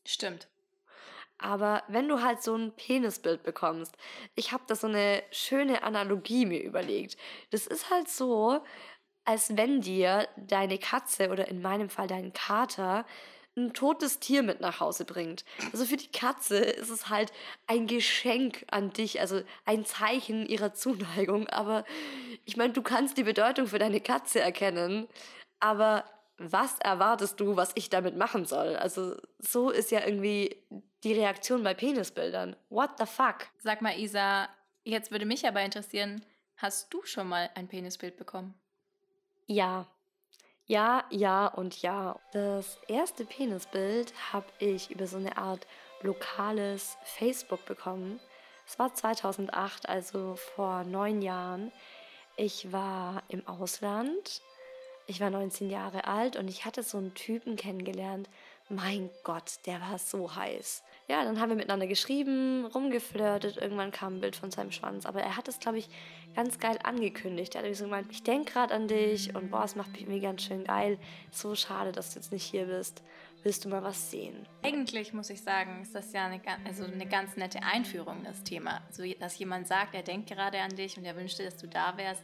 Stimmt. 0.06 0.50
Aber 1.40 1.84
wenn 1.88 2.08
du 2.08 2.22
halt 2.22 2.42
so 2.42 2.56
ein 2.56 2.72
Penisbild 2.72 3.44
bekommst, 3.44 3.96
ich 4.36 4.52
habe 4.52 4.64
da 4.68 4.76
so 4.76 4.88
eine 4.88 5.24
schöne 5.32 5.84
Analogie 5.84 6.46
mir 6.46 6.64
überlegt. 6.64 7.16
Das 7.52 7.68
ist 7.68 7.92
halt 7.92 8.10
so, 8.10 8.64
als 9.28 9.58
wenn 9.58 9.82
dir 9.82 10.28
deine 10.38 10.78
Katze 10.78 11.30
oder 11.30 11.50
in 11.50 11.62
meinem 11.62 11.90
Fall 11.90 12.08
dein 12.08 12.32
Kater 12.32 13.06
ein 13.58 13.74
totes 13.74 14.20
Tier 14.20 14.42
mit 14.42 14.62
nach 14.62 14.80
Hause 14.80 15.04
bringt. 15.04 15.44
Also 15.74 15.84
für 15.84 15.98
die 15.98 16.12
Katze 16.12 16.58
ist 16.58 16.90
es 16.90 17.10
halt 17.10 17.34
ein 17.66 17.88
Geschenk 17.88 18.66
an 18.72 18.94
dich, 18.94 19.20
also 19.20 19.42
ein 19.66 19.84
Zeichen 19.84 20.46
ihrer 20.46 20.74
Zuneigung. 20.74 21.50
Aber 21.50 21.84
ich 22.46 22.56
meine, 22.56 22.72
du 22.72 22.82
kannst 22.82 23.18
die 23.18 23.24
Bedeutung 23.24 23.68
für 23.68 23.80
deine 23.80 24.00
Katze 24.00 24.40
erkennen, 24.40 25.08
aber 25.60 26.06
was 26.38 26.80
erwartest 26.80 27.40
du, 27.42 27.58
was 27.58 27.72
ich 27.76 27.90
damit 27.90 28.16
machen 28.16 28.46
soll? 28.46 28.78
Also 28.78 29.18
so 29.40 29.72
ist 29.72 29.92
ja 29.92 30.06
irgendwie 30.06 30.56
die 31.04 31.14
Reaktion 31.14 31.64
bei 31.64 31.74
Penisbildern. 31.74 32.56
What 32.70 32.92
the 32.98 33.06
fuck? 33.06 33.48
Sag 33.58 33.82
mal, 33.82 34.00
Isa, 34.00 34.48
jetzt 34.86 35.12
würde 35.12 35.26
mich 35.26 35.46
aber 35.46 35.62
interessieren, 35.64 36.24
hast 36.56 36.94
du 36.94 37.04
schon 37.04 37.28
mal 37.28 37.50
ein 37.56 37.68
Penisbild 37.68 38.16
bekommen? 38.16 38.54
Ja. 39.48 39.88
Ja, 40.66 41.06
ja 41.10 41.48
und 41.48 41.82
ja. 41.82 42.20
Das 42.34 42.78
erste 42.88 43.26
Penisbild 43.26 44.14
habe 44.34 44.48
ich 44.60 44.92
über 44.92 45.08
so 45.08 45.16
eine 45.18 45.38
Art 45.38 45.66
lokales 46.02 46.98
Facebook 47.04 47.66
bekommen. 47.66 48.20
Es 48.68 48.78
war 48.78 48.94
2008, 48.94 49.88
also 49.88 50.36
vor 50.36 50.84
neun 50.84 51.22
Jahren. 51.22 51.72
Ich 52.36 52.74
war 52.74 53.24
im 53.30 53.48
Ausland. 53.48 54.42
Ich 55.08 55.22
war 55.22 55.30
19 55.30 55.70
Jahre 55.70 56.04
alt 56.04 56.36
und 56.36 56.50
ich 56.50 56.66
hatte 56.66 56.84
so 56.84 56.98
einen 56.98 57.14
Typen 57.14 57.56
kennengelernt. 57.56 58.30
Mein 58.68 59.10
Gott, 59.24 59.60
der 59.66 59.80
war 59.80 59.98
so 59.98 60.36
heiß. 60.36 60.84
Ja, 61.10 61.24
dann 61.24 61.40
haben 61.40 61.50
wir 61.50 61.56
miteinander 61.56 61.88
geschrieben, 61.88 62.66
rumgeflirtet. 62.66 63.56
Irgendwann 63.56 63.92
kam 63.92 64.16
ein 64.16 64.22
Bild 64.22 64.36
von 64.36 64.52
seinem 64.52 64.72
Schwanz. 64.72 65.06
Aber 65.06 65.22
er 65.22 65.38
hat 65.38 65.48
es, 65.48 65.60
glaube 65.60 65.78
ich, 65.78 65.88
ganz 66.36 66.60
geil 66.60 66.78
angekündigt. 66.84 67.56
Er 67.56 67.64
hat 67.64 67.76
so 67.76 67.86
gemeint, 67.86 68.08
ich 68.12 68.24
denke 68.24 68.52
gerade 68.52 68.74
an 68.74 68.90
dich 68.90 69.34
und 69.34 69.50
boah, 69.50 69.64
es 69.64 69.78
macht 69.78 69.94
mich 69.94 70.02
irgendwie 70.02 70.20
ganz 70.20 70.44
schön 70.44 70.66
geil. 70.66 71.00
So 71.32 71.56
schade, 71.56 71.94
dass 71.94 72.14
du 72.14 72.20
jetzt 72.20 72.34
nicht 72.34 72.44
hier 72.44 72.66
bist. 72.66 73.04
Willst 73.44 73.64
du 73.64 73.70
mal 73.70 73.84
was 73.84 74.12
sehen? 74.12 74.46
Eigentlich 74.64 75.14
muss 75.14 75.30
ich 75.30 75.42
sagen, 75.42 75.82
ist 75.82 75.96
das 75.96 76.12
ja 76.12 76.26
eine, 76.26 76.42
also 76.66 76.84
eine 76.84 77.06
ganz 77.06 77.38
nette 77.38 77.64
Einführung, 77.64 78.24
das 78.26 78.44
Thema. 78.44 78.82
Also, 78.88 79.04
dass 79.18 79.40
jemand 79.40 79.68
sagt, 79.68 79.96
er 79.96 80.04
denkt 80.04 80.28
gerade 80.28 80.60
an 80.60 80.76
dich 80.76 80.98
und 80.98 81.06
er 81.06 81.16
wünschte, 81.16 81.46
dass 81.46 81.56
du 81.56 81.68
da 81.68 81.96
wärst. 81.96 82.22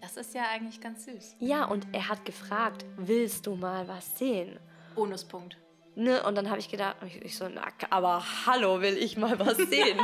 Das 0.00 0.16
ist 0.16 0.34
ja 0.34 0.46
eigentlich 0.52 0.80
ganz 0.80 1.04
süß. 1.04 1.36
Ja, 1.38 1.66
und 1.66 1.86
er 1.92 2.08
hat 2.08 2.24
gefragt, 2.24 2.84
willst 2.96 3.46
du 3.46 3.54
mal 3.54 3.86
was 3.86 4.18
sehen? 4.18 4.58
Bonuspunkt. 4.96 5.56
Ne? 5.98 6.22
Und 6.24 6.34
dann 6.34 6.50
habe 6.50 6.58
ich 6.60 6.68
gedacht, 6.70 6.96
ich, 7.06 7.22
ich 7.22 7.36
so, 7.38 7.48
na, 7.48 7.62
aber 7.88 8.22
hallo, 8.44 8.82
will 8.82 8.98
ich 8.98 9.16
mal 9.16 9.38
was 9.38 9.56
sehen? 9.70 9.98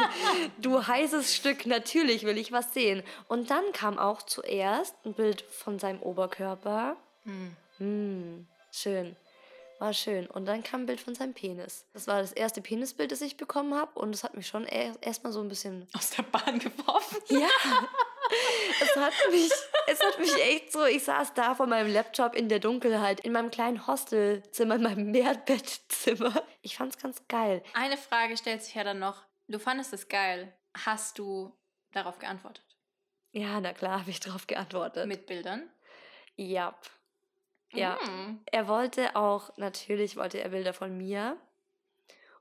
du 0.58 0.86
heißes 0.86 1.36
Stück, 1.36 1.66
natürlich 1.66 2.24
will 2.24 2.38
ich 2.38 2.50
was 2.50 2.72
sehen. 2.72 3.02
Und 3.28 3.50
dann 3.50 3.62
kam 3.74 3.98
auch 3.98 4.22
zuerst 4.22 4.94
ein 5.04 5.12
Bild 5.12 5.42
von 5.42 5.78
seinem 5.78 6.00
Oberkörper. 6.00 6.96
Hm. 7.24 7.56
Hm, 7.76 8.46
schön. 8.72 9.16
War 9.80 9.92
schön. 9.92 10.28
Und 10.28 10.46
dann 10.46 10.62
kam 10.62 10.82
ein 10.82 10.86
Bild 10.86 11.00
von 11.00 11.14
seinem 11.14 11.34
Penis. 11.34 11.84
Das 11.92 12.06
war 12.06 12.20
das 12.22 12.32
erste 12.32 12.62
Penisbild, 12.62 13.10
das 13.12 13.20
ich 13.20 13.36
bekommen 13.36 13.74
habe. 13.74 13.98
Und 13.98 14.14
es 14.14 14.22
hat 14.24 14.34
mich 14.34 14.46
schon 14.46 14.64
er- 14.64 14.94
erstmal 15.02 15.32
so 15.32 15.40
ein 15.40 15.48
bisschen. 15.48 15.88
Aus 15.92 16.10
der 16.10 16.22
Bahn 16.22 16.58
geworfen. 16.58 17.18
Ja! 17.28 17.48
es, 18.80 18.96
hat 18.96 19.12
mich, 19.30 19.50
es 19.86 20.00
hat 20.02 20.18
mich 20.18 20.34
echt 20.36 20.72
so. 20.72 20.84
Ich 20.84 21.04
saß 21.04 21.34
da 21.34 21.54
vor 21.54 21.66
meinem 21.66 21.92
Laptop 21.92 22.34
in 22.34 22.48
der 22.48 22.58
Dunkelheit, 22.58 23.20
in 23.20 23.32
meinem 23.32 23.50
kleinen 23.50 23.86
Hostelzimmer, 23.86 24.76
in 24.76 24.82
meinem 24.82 25.10
Mehrbettzimmer. 25.10 26.42
Ich 26.62 26.76
fand's 26.76 26.98
ganz 26.98 27.26
geil. 27.28 27.62
Eine 27.74 27.96
Frage 27.96 28.36
stellt 28.36 28.62
sich 28.62 28.74
ja 28.74 28.84
dann 28.84 28.98
noch. 28.98 29.22
Du 29.48 29.58
fandest 29.58 29.92
es 29.92 30.08
geil. 30.08 30.52
Hast 30.74 31.18
du 31.18 31.54
darauf 31.92 32.18
geantwortet? 32.18 32.64
Ja, 33.32 33.60
na 33.60 33.72
klar, 33.72 34.00
habe 34.00 34.10
ich 34.10 34.20
drauf 34.20 34.46
geantwortet. 34.46 35.06
Mit 35.06 35.26
Bildern? 35.26 35.68
Ja. 36.36 36.78
Ja. 37.72 37.98
Hm. 38.00 38.40
Er 38.46 38.68
wollte 38.68 39.16
auch, 39.16 39.56
natürlich 39.56 40.16
wollte 40.16 40.40
er 40.40 40.50
Bilder 40.50 40.72
von 40.72 40.96
mir. 40.96 41.38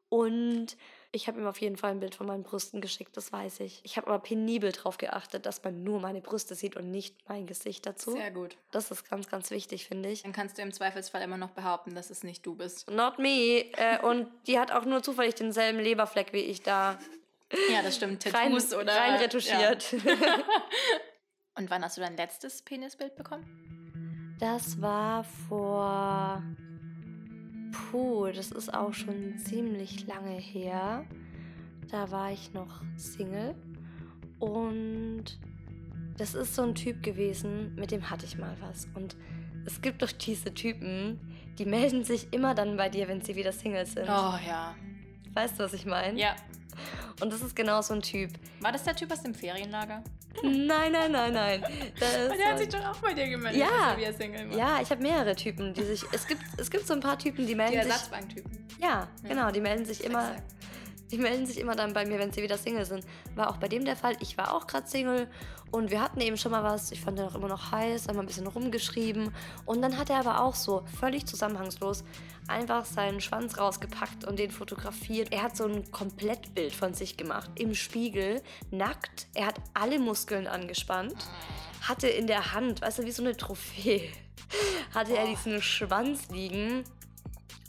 Und 0.10 0.78
ich 1.14 1.28
habe 1.28 1.40
ihm 1.40 1.48
auf 1.48 1.60
jeden 1.60 1.76
Fall 1.76 1.92
ein 1.92 2.00
Bild 2.00 2.16
von 2.16 2.26
meinen 2.26 2.44
Brüsten 2.44 2.80
geschickt, 2.80 3.18
das 3.18 3.34
weiß 3.34 3.60
ich. 3.62 3.82
Ich 3.84 3.98
habe 3.98 4.08
aber 4.08 4.20
penibel 4.20 4.72
darauf 4.72 4.98
geachtet, 4.98 5.46
dass 5.46 5.64
man 5.64 5.84
nur 5.84 6.00
meine 6.00 6.22
Brüste 6.22 6.56
sieht 6.56 6.78
und 6.78 6.90
nicht 6.90 7.16
mein 7.28 7.48
Gesicht 7.48 7.86
dazu. 7.86 8.12
Sehr 8.12 8.32
gut. 8.32 8.58
Das 8.72 8.92
ist 8.92 9.10
ganz, 9.10 9.28
ganz 9.28 9.52
wichtig, 9.52 9.88
finde 9.88 10.10
ich. 10.10 10.24
Dann 10.24 10.32
kannst 10.32 10.58
du 10.58 10.62
im 10.62 10.72
Zweifelsfall 10.72 11.22
immer 11.22 11.38
noch 11.38 11.52
behaupten, 11.52 11.96
dass 11.96 12.10
es 12.10 12.24
nicht 12.24 12.46
du 12.46 12.56
bist. 12.56 12.90
Not 12.90 13.20
me. 13.20 13.66
Äh, 13.78 14.00
und 14.02 14.28
die 14.48 14.58
hat 14.58 14.72
auch 14.72 14.86
nur 14.86 15.04
zufällig 15.04 15.36
denselben 15.36 15.80
Leberfleck 15.80 16.32
wie 16.32 16.40
ich 16.40 16.62
da 16.62 16.98
Ja, 17.72 17.82
das 17.82 17.98
stimmt. 17.98 18.26
rein, 18.34 18.54
Tattoos 18.54 18.74
oder 18.74 18.96
rein 18.96 19.16
retuschiert. 19.16 19.92
Ja. 19.92 20.40
Und 21.58 21.70
wann 21.70 21.84
hast 21.84 21.98
du 21.98 22.02
dein 22.02 22.16
letztes 22.16 22.62
Penisbild 22.62 23.16
bekommen? 23.16 24.38
Das 24.40 24.82
war 24.82 25.26
vor. 25.26 26.42
Puh, 27.72 28.28
das 28.32 28.52
ist 28.52 28.74
auch 28.74 28.94
schon 28.94 29.38
ziemlich 29.38 30.08
lange 30.08 30.38
her. 30.38 31.06
Da 31.90 32.12
war 32.12 32.32
ich 32.32 32.54
noch 32.54 32.82
Single. 32.98 33.56
Und 34.40 35.40
das 36.18 36.34
ist 36.34 36.56
so 36.56 36.64
ein 36.64 36.76
Typ 36.76 37.04
gewesen, 37.04 37.76
mit 37.76 37.92
dem 37.92 38.10
hatte 38.10 38.26
ich 38.26 38.38
mal 38.38 38.56
was. 38.62 38.88
Und 38.94 39.16
es 39.66 39.82
gibt 39.82 40.02
doch 40.02 40.12
diese 40.12 40.54
Typen, 40.54 41.20
die 41.58 41.66
melden 41.66 42.04
sich 42.04 42.32
immer 42.32 42.56
dann 42.56 42.78
bei 42.78 42.90
dir, 42.90 43.08
wenn 43.08 43.22
sie 43.22 43.36
wieder 43.36 43.52
Single 43.52 43.86
sind. 43.86 44.06
Oh 44.06 44.38
ja. 44.48 44.76
Weißt 45.34 45.60
du, 45.60 45.64
was 45.64 45.74
ich 45.74 45.86
meine? 45.86 46.20
Ja. 46.20 46.36
Und 47.20 47.32
das 47.32 47.42
ist 47.42 47.56
genau 47.56 47.82
so 47.82 47.94
ein 47.94 48.02
Typ. 48.02 48.32
War 48.62 48.72
das 48.72 48.84
der 48.84 48.96
Typ 48.96 49.12
aus 49.12 49.22
dem 49.22 49.34
Ferienlager? 49.36 50.04
Nein, 50.44 50.92
nein, 50.94 51.12
nein, 51.12 51.34
nein. 51.34 51.62
Das 52.00 52.30
Und 52.32 52.38
der 52.38 52.52
hat 52.52 52.58
sich 52.58 52.70
doch 52.70 52.84
auch 52.86 52.96
bei 52.98 53.14
dir 53.14 53.28
gemeldet, 53.28 53.62
Ja. 53.62 53.68
dass 53.68 53.92
er 53.94 53.98
wieder 53.98 54.14
Single 54.14 54.50
war. 54.50 54.58
ja, 54.58 54.82
ich 54.82 54.90
habe 54.90 55.02
mehrere 55.02 55.36
Typen, 55.36 55.74
die 55.74 55.84
sich. 55.84 56.04
Es 56.12 56.26
gibt, 56.26 56.42
es 56.58 56.72
gibt 56.72 56.88
so 56.88 56.94
ein 56.94 57.02
paar 57.02 57.20
Typen, 57.20 57.42
die 57.46 57.48
Die 57.48 57.56
melden 57.56 57.74
sich. 57.82 57.92
Ersatzbanktypen. 57.92 58.68
Ja, 58.82 59.08
genau, 59.24 59.52
die 59.52 59.62
melden 59.62 59.86
sich 59.86 60.04
immer. 60.04 60.30
Exakt. 60.32 60.44
Die 61.12 61.18
melden 61.18 61.46
sich 61.46 61.60
immer 61.60 61.76
dann 61.76 61.94
bei 61.94 62.06
mir, 62.06 62.20
wenn 62.20 62.32
sie 62.32 62.42
wieder 62.42 62.58
Single 62.58 62.86
sind. 62.86 63.06
War 63.36 63.50
auch 63.50 63.58
bei 63.58 63.68
dem 63.68 63.84
der 63.84 63.96
Fall. 63.96 64.16
Ich 64.22 64.38
war 64.38 64.54
auch 64.54 64.66
gerade 64.66 64.88
Single 64.88 65.28
und 65.72 65.92
wir 65.92 66.02
hatten 66.02 66.22
eben 66.22 66.38
schon 66.38 66.52
mal 66.52 66.64
was. 66.64 66.92
Ich 66.92 67.02
fand 67.02 67.20
den 67.20 67.26
auch 67.26 67.36
immer 67.36 67.50
noch 67.50 67.72
heiß, 67.72 68.08
haben 68.08 68.20
ein 68.20 68.26
bisschen 68.26 68.48
rumgeschrieben. 68.48 69.34
Und 69.66 69.82
dann 69.82 69.98
hat 69.98 70.10
er 70.10 70.20
aber 70.20 70.42
auch 70.42 70.56
so 70.56 70.84
völlig 71.00 71.26
zusammenhangslos 71.26 72.04
einfach 72.48 72.86
seinen 72.86 73.22
Schwanz 73.22 73.58
rausgepackt 73.58 74.26
und 74.26 74.40
den 74.40 74.52
fotografiert. 74.52 75.32
Er 75.32 75.44
hat 75.44 75.58
so 75.58 75.66
ein 75.66 75.92
Komplettbild 75.92 76.74
von 76.74 76.94
sich 76.94 77.18
gemacht, 77.18 77.50
im 77.56 77.76
Spiegel, 77.76 78.42
nackt. 78.72 79.28
Er 79.34 79.48
hat 79.48 79.56
alle 79.74 80.00
Muskeln 80.00 80.48
angespannt, 80.48 81.16
hatte 81.82 82.08
in 82.08 82.28
der 82.28 82.54
Hand, 82.54 82.82
weißt 82.82 83.00
du, 83.00 83.06
wie 83.06 83.12
so 83.12 83.24
eine 83.24 83.36
Trophäe, 83.36 84.10
hatte 84.94 85.16
er 85.16 85.28
diesen 85.28 85.62
Schwanz 85.62 86.30
liegen 86.30 86.84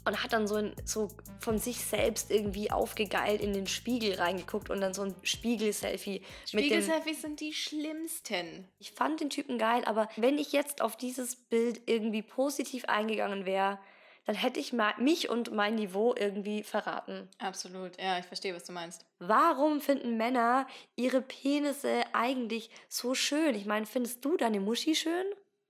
und 0.05 0.23
hat 0.23 0.33
dann 0.33 0.47
so, 0.47 0.55
ein, 0.55 0.73
so 0.85 1.09
von 1.39 1.57
sich 1.57 1.77
selbst 1.77 2.31
irgendwie 2.31 2.71
aufgegeilt 2.71 3.41
in 3.41 3.53
den 3.53 3.67
Spiegel 3.67 4.15
reingeguckt 4.15 4.69
und 4.69 4.81
dann 4.81 4.93
so 4.93 5.03
ein 5.03 5.15
Spiegel-Selfie. 5.23 6.21
Spiegel-Selfies 6.47 7.21
sind 7.21 7.39
die 7.39 7.53
schlimmsten. 7.53 8.67
Ich 8.79 8.91
fand 8.91 9.21
den 9.21 9.29
Typen 9.29 9.57
geil, 9.57 9.83
aber 9.85 10.09
wenn 10.17 10.37
ich 10.37 10.51
jetzt 10.51 10.81
auf 10.81 10.97
dieses 10.97 11.35
Bild 11.35 11.81
irgendwie 11.85 12.21
positiv 12.21 12.85
eingegangen 12.85 13.45
wäre, 13.45 13.79
dann 14.25 14.35
hätte 14.35 14.59
ich 14.59 14.73
mich 14.97 15.29
und 15.29 15.51
mein 15.51 15.75
Niveau 15.75 16.15
irgendwie 16.17 16.63
verraten. 16.63 17.29
Absolut, 17.39 17.99
ja, 17.99 18.19
ich 18.19 18.25
verstehe, 18.25 18.55
was 18.55 18.63
du 18.63 18.71
meinst. 18.71 19.05
Warum 19.19 19.81
finden 19.81 20.15
Männer 20.15 20.65
ihre 20.95 21.21
Penisse 21.21 22.03
eigentlich 22.13 22.69
so 22.87 23.15
schön? 23.15 23.55
Ich 23.55 23.65
meine, 23.65 23.85
findest 23.85 24.23
du 24.23 24.37
deine 24.37 24.61
Muschi 24.61 24.95
schön? 24.95 25.25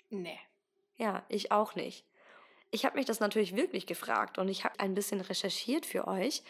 Nee. 0.09 0.39
Ja, 0.97 1.23
ich 1.29 1.51
auch 1.51 1.73
nicht. 1.75 2.05
Ich 2.73 2.85
habe 2.85 2.97
mich 2.97 3.05
das 3.05 3.19
natürlich 3.19 3.55
wirklich 3.55 3.85
gefragt 3.85 4.39
und 4.39 4.49
ich 4.49 4.63
habe 4.63 4.79
ein 4.79 4.95
bisschen 4.95 5.21
recherchiert 5.21 5.85
für 5.85 6.07
euch. 6.07 6.41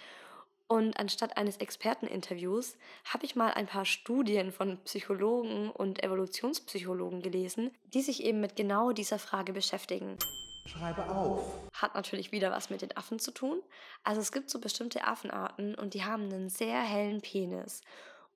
Und 0.69 0.97
anstatt 0.97 1.35
eines 1.35 1.57
Experteninterviews 1.57 2.77
habe 3.03 3.25
ich 3.25 3.35
mal 3.35 3.51
ein 3.51 3.67
paar 3.67 3.83
Studien 3.83 4.53
von 4.53 4.81
Psychologen 4.85 5.69
und 5.69 6.01
Evolutionspsychologen 6.01 7.21
gelesen, 7.21 7.71
die 7.93 8.01
sich 8.01 8.23
eben 8.23 8.39
mit 8.39 8.55
genau 8.55 8.93
dieser 8.93 9.19
Frage 9.19 9.51
beschäftigen. 9.51 10.17
Schreibe 10.65 11.09
auf. 11.09 11.43
Hat 11.73 11.93
natürlich 11.93 12.31
wieder 12.31 12.51
was 12.51 12.69
mit 12.69 12.81
den 12.81 12.95
Affen 12.95 13.19
zu 13.19 13.31
tun. 13.31 13.61
Also 14.05 14.21
es 14.21 14.31
gibt 14.31 14.49
so 14.49 14.61
bestimmte 14.61 15.03
Affenarten 15.05 15.75
und 15.75 15.93
die 15.93 16.05
haben 16.05 16.31
einen 16.31 16.47
sehr 16.47 16.79
hellen 16.79 17.19
Penis. 17.19 17.81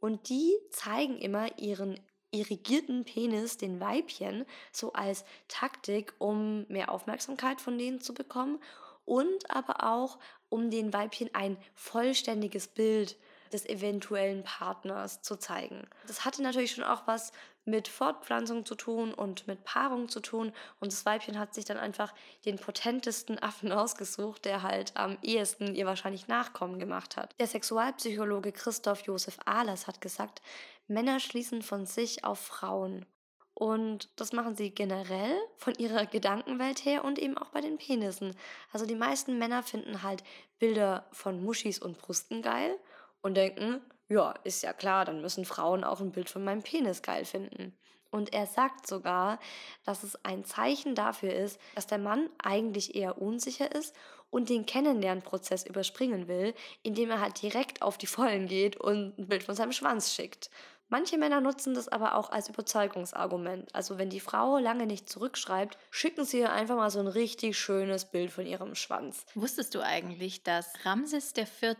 Und 0.02 0.28
die 0.28 0.54
zeigen 0.72 1.18
immer 1.20 1.58
ihren 1.58 1.98
irrigierten 2.32 3.06
Penis 3.06 3.58
den 3.58 3.80
Weibchen 3.80 4.46
so 4.72 4.94
als 4.94 5.26
Taktik, 5.48 6.14
um 6.20 6.66
mehr 6.68 6.92
Aufmerksamkeit 6.92 7.62
von 7.62 7.78
denen 7.78 8.02
zu 8.02 8.14
bekommen 8.14 8.60
und 9.06 9.50
aber 9.50 9.90
auch 9.90 10.20
um 10.50 10.70
den 10.70 10.94
Weibchen 10.94 11.34
ein 11.34 11.58
vollständiges 11.74 12.68
Bild 12.68 13.18
des 13.52 13.66
eventuellen 13.66 14.44
Partners 14.44 15.22
zu 15.22 15.38
zeigen. 15.38 15.88
Das 16.06 16.26
hatte 16.26 16.42
natürlich 16.42 16.72
schon 16.72 16.84
auch 16.84 17.08
was 17.08 17.32
mit 17.68 17.90
Fortpflanzung 17.90 18.66
zu 18.66 18.76
tun 18.76 19.14
und 19.14 19.46
mit 19.48 19.66
Paarung 19.66 20.08
zu 20.08 20.22
tun 20.22 20.54
und 20.80 20.92
das 20.92 21.06
Weibchen 21.06 21.38
hat 21.38 21.54
sich 21.54 21.66
dann 21.66 21.78
einfach 21.78 22.14
den 22.46 22.58
potentesten 22.58 23.42
Affen 23.44 23.72
ausgesucht, 23.74 24.46
der 24.46 24.64
halt 24.64 24.96
am 24.96 25.18
ehesten 25.22 25.76
ihr 25.76 25.86
wahrscheinlich 25.86 26.28
Nachkommen 26.28 26.80
gemacht 26.80 27.18
hat. 27.18 27.36
Der 27.40 27.48
Sexualpsychologe 27.48 28.54
Christoph 28.54 29.02
Josef 29.02 29.38
Ahlers 29.46 29.86
hat 29.86 30.00
gesagt, 30.00 30.42
Männer 30.88 31.20
schließen 31.20 31.62
von 31.62 31.86
sich 31.86 32.24
auf 32.24 32.40
Frauen. 32.40 33.06
Und 33.54 34.10
das 34.18 34.34
machen 34.34 34.56
sie 34.56 34.70
generell 34.70 35.36
von 35.56 35.74
ihrer 35.76 36.06
Gedankenwelt 36.06 36.86
her 36.86 37.04
und 37.04 37.18
eben 37.18 37.38
auch 37.38 37.50
bei 37.50 37.60
den 37.60 37.78
Penissen. 37.78 38.36
Also 38.72 38.86
die 38.86 38.96
meisten 38.96 39.40
Männer 39.40 39.64
finden 39.64 40.04
halt 40.04 40.24
Bilder 40.60 41.08
von 41.12 41.44
Muschis 41.44 41.80
und 41.80 41.98
Brüsten 41.98 42.44
geil 42.44 42.78
und 43.22 43.36
denken, 43.36 43.82
ja, 44.10 44.32
ist 44.44 44.62
ja 44.62 44.74
klar, 44.74 45.06
dann 45.06 45.22
müssen 45.22 45.44
Frauen 45.44 45.84
auch 45.84 46.02
ein 46.02 46.12
Bild 46.12 46.30
von 46.30 46.44
meinem 46.44 46.62
Penis 46.62 47.02
geil 47.02 47.26
finden. 47.26 47.76
Und 48.12 48.34
er 48.34 48.46
sagt 48.46 48.88
sogar, 48.88 49.40
dass 49.84 50.04
es 50.04 50.24
ein 50.24 50.46
Zeichen 50.46 50.96
dafür 50.96 51.34
ist, 51.34 51.60
dass 51.76 51.88
der 51.88 51.98
Mann 51.98 52.30
eigentlich 52.38 52.96
eher 52.96 53.22
unsicher 53.22 53.74
ist 53.74 53.96
und 54.30 54.50
den 54.50 54.66
Kennenlernprozess 54.66 55.66
überspringen 55.66 56.28
will, 56.28 56.54
indem 56.84 57.12
er 57.12 57.22
halt 57.22 57.42
direkt 57.42 57.82
auf 57.82 57.98
die 57.98 58.08
Vollen 58.08 58.48
geht 58.48 58.78
und 58.78 59.18
ein 59.18 59.28
Bild 59.28 59.44
von 59.44 59.56
seinem 59.56 59.72
Schwanz 59.72 60.14
schickt. 60.14 60.50
Manche 60.90 61.18
Männer 61.18 61.42
nutzen 61.42 61.74
das 61.74 61.90
aber 61.90 62.16
auch 62.16 62.30
als 62.30 62.48
Überzeugungsargument. 62.48 63.76
Also 63.76 63.98
wenn 63.98 64.10
die 64.10 64.22
Frau 64.22 64.58
lange 64.58 64.86
nicht 64.86 65.10
zurückschreibt, 65.10 65.78
schicken 65.92 66.24
sie 66.24 66.40
ihr 66.40 66.52
einfach 66.52 66.78
mal 66.78 66.90
so 66.90 67.00
ein 67.00 67.08
richtig 67.08 67.58
schönes 67.58 68.06
Bild 68.06 68.32
von 68.32 68.46
ihrem 68.46 68.74
Schwanz. 68.74 69.26
Wusstest 69.36 69.76
du 69.76 69.82
eigentlich, 69.82 70.44
dass 70.44 70.86
Ramses 70.86 71.34
IV. 71.36 71.76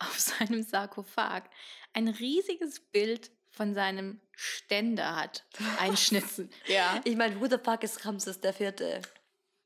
auf 0.00 0.18
seinem 0.18 0.62
Sarkophag 0.62 1.44
ein 1.92 2.08
riesiges 2.08 2.80
Bild 2.80 3.30
von 3.48 3.74
seinem 3.74 4.20
Ständer 4.32 5.14
hat 5.14 5.44
einschnitzen? 5.78 6.50
ja. 6.66 7.00
Ich 7.04 7.16
meine, 7.16 7.40
who 7.40 7.46
the 7.46 7.58
fuck 7.62 7.84
ist 7.84 8.04
Ramses 8.04 8.40
der 8.40 8.52
Vierte? 8.52 9.02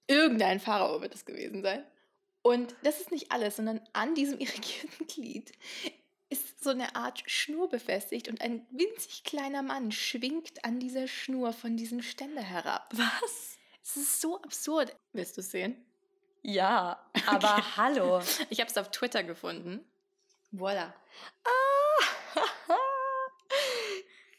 Irgendein 0.06 0.60
Pharao 0.60 1.00
wird 1.00 1.14
es 1.14 1.24
gewesen 1.24 1.62
sein. 1.62 1.82
Und 2.42 2.76
das 2.82 3.00
ist 3.00 3.10
nicht 3.10 3.32
alles, 3.32 3.56
sondern 3.56 3.80
an 3.94 4.14
diesem 4.14 4.38
irrigierten 4.38 5.06
Glied 5.06 5.52
ist 6.38 6.62
so 6.62 6.70
eine 6.70 6.94
Art 6.96 7.22
Schnur 7.26 7.68
befestigt 7.68 8.28
und 8.28 8.40
ein 8.40 8.66
winzig 8.70 9.24
kleiner 9.24 9.62
Mann 9.62 9.92
schwingt 9.92 10.64
an 10.64 10.78
dieser 10.80 11.06
Schnur 11.08 11.52
von 11.52 11.76
diesem 11.76 12.02
Ständer 12.02 12.42
herab. 12.42 12.90
Was? 12.92 13.58
Es 13.82 13.96
ist 13.96 14.20
so 14.20 14.40
absurd. 14.42 14.94
Willst 15.12 15.36
du 15.36 15.40
es 15.40 15.50
sehen? 15.50 15.76
Ja, 16.42 17.04
aber 17.26 17.76
hallo. 17.76 18.20
Ich 18.50 18.60
habe 18.60 18.70
es 18.70 18.76
auf 18.76 18.90
Twitter 18.90 19.22
gefunden. 19.22 19.84
Voila. 20.50 20.94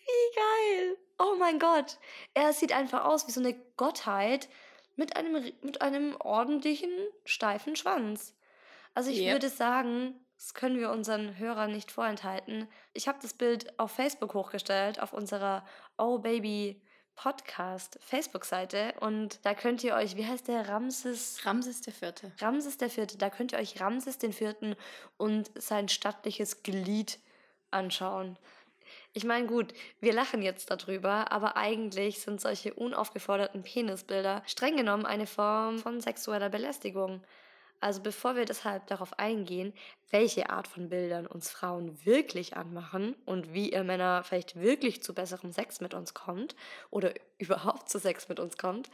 Wie 0.05 0.35
geil. 0.35 0.97
Oh 1.17 1.35
mein 1.37 1.59
Gott. 1.59 1.97
Er 2.33 2.53
sieht 2.53 2.71
einfach 2.73 3.05
aus 3.05 3.27
wie 3.27 3.31
so 3.31 3.39
eine 3.39 3.53
Gottheit 3.77 4.49
mit 4.95 5.15
einem, 5.15 5.51
mit 5.61 5.81
einem 5.81 6.15
ordentlichen, 6.19 6.91
steifen 7.25 7.75
Schwanz. 7.75 8.35
Also 8.93 9.09
ich 9.11 9.19
Yep. 9.19 9.31
würde 9.33 9.49
sagen, 9.49 10.24
das 10.37 10.53
können 10.53 10.79
wir 10.79 10.91
unseren 10.91 11.37
Hörern 11.37 11.71
nicht 11.71 11.91
vorenthalten. 11.91 12.67
Ich 12.93 13.07
habe 13.07 13.19
das 13.21 13.33
Bild 13.33 13.79
auf 13.79 13.91
Facebook 13.91 14.33
hochgestellt, 14.33 14.99
auf 14.99 15.13
unserer 15.13 15.65
Oh 15.97 16.19
Baby 16.19 16.81
Podcast 17.15 17.97
Facebook-Seite. 18.01 18.93
Und 18.99 19.45
da 19.45 19.53
könnt 19.53 19.83
ihr 19.83 19.95
euch, 19.95 20.17
wie 20.17 20.25
heißt 20.25 20.47
der, 20.47 20.67
Ramses 20.67 21.45
Ramses 21.45 21.87
IV. 21.87 22.13
Ramses 22.39 22.77
der 22.77 22.89
Vierte, 22.89 23.17
da 23.17 23.29
könnt 23.29 23.53
ihr 23.53 23.59
euch 23.59 23.79
Ramses 23.79 24.17
den 24.17 24.33
Vierten 24.33 24.75
und 25.17 25.49
sein 25.55 25.87
stattliches 25.87 26.63
Glied 26.63 27.19
anschauen. 27.71 28.37
Ich 29.13 29.23
meine, 29.23 29.47
gut, 29.47 29.73
wir 29.99 30.13
lachen 30.13 30.41
jetzt 30.41 30.69
darüber, 30.69 31.31
aber 31.31 31.57
eigentlich 31.57 32.19
sind 32.19 32.41
solche 32.41 32.73
unaufgeforderten 32.73 33.63
Penisbilder 33.63 34.43
streng 34.45 34.77
genommen 34.77 35.05
eine 35.05 35.25
Form 35.25 35.79
von 35.79 36.01
sexueller 36.01 36.49
Belästigung. 36.49 37.23
Also 37.85 38.01
bevor 38.01 38.35
wir 38.35 38.45
deshalb 38.45 38.87
darauf 38.87 39.19
eingehen, 39.19 39.71
welche 40.09 40.49
Art 40.49 40.67
von 40.67 40.89
Bildern 40.89 41.27
uns 41.27 41.51
Frauen 41.51 42.03
wirklich 42.03 42.57
anmachen 42.57 43.13
und 43.25 43.53
wie 43.53 43.73
ihr 43.73 43.83
Männer 43.83 44.23
vielleicht 44.23 44.59
wirklich 44.59 45.03
zu 45.03 45.13
besserem 45.13 45.51
Sex 45.51 45.81
mit 45.81 45.93
uns 45.93 46.15
kommt 46.15 46.55
oder 46.89 47.13
überhaupt 47.37 47.87
zu 47.89 47.99
Sex 47.99 48.27
mit 48.27 48.39
uns 48.39 48.57
kommt, 48.57 48.89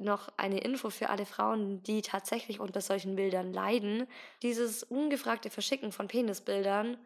noch 0.00 0.30
eine 0.38 0.60
Info 0.60 0.88
für 0.88 1.10
alle 1.10 1.26
Frauen, 1.26 1.82
die 1.82 2.00
tatsächlich 2.00 2.58
unter 2.58 2.80
solchen 2.80 3.16
Bildern 3.16 3.52
leiden. 3.52 4.06
Dieses 4.40 4.82
ungefragte 4.82 5.50
Verschicken 5.50 5.92
von 5.92 6.08
Penisbildern, 6.08 6.96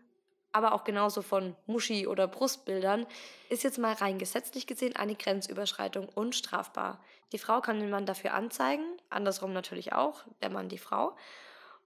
aber 0.52 0.74
auch 0.74 0.84
genauso 0.84 1.22
von 1.22 1.56
Muschi- 1.66 2.06
oder 2.06 2.28
Brustbildern, 2.28 3.04
ist 3.48 3.64
jetzt 3.64 3.78
mal 3.78 3.94
rein 3.94 4.18
gesetzlich 4.18 4.68
gesehen 4.68 4.94
eine 4.94 5.16
Grenzüberschreitung 5.16 6.08
und 6.08 6.36
strafbar. 6.36 7.00
Die 7.32 7.38
Frau 7.38 7.60
kann 7.60 7.80
den 7.80 7.90
Mann 7.90 8.06
dafür 8.06 8.34
anzeigen, 8.34 8.84
andersrum 9.10 9.52
natürlich 9.52 9.92
auch, 9.92 10.24
der 10.42 10.50
Mann 10.50 10.68
die 10.68 10.78
Frau. 10.78 11.16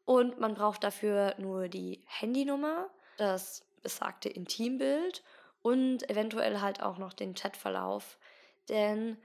Und 0.05 0.39
man 0.39 0.55
braucht 0.55 0.85
dafür 0.85 1.35
nur 1.39 1.69
die 1.69 2.03
Handynummer, 2.07 2.91
das 3.17 3.65
besagte 3.83 4.29
Intimbild 4.29 5.23
und 5.63 6.09
eventuell 6.11 6.61
halt 6.61 6.83
auch 6.83 6.99
noch 6.99 7.13
den 7.13 7.35
Chatverlauf. 7.35 8.19
Denn 8.69 9.17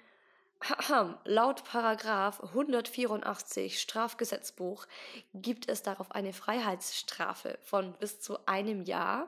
laut 1.26 1.64
Paragraph 1.66 2.42
184 2.42 3.80
Strafgesetzbuch 3.80 4.88
gibt 5.34 5.68
es 5.70 5.84
darauf 5.84 6.12
eine 6.12 6.34
Freiheitsstrafe 6.34 7.58
von 7.62 7.94
bis 7.94 8.22
zu 8.22 8.46
einem 8.48 8.84
Jahr 8.84 9.28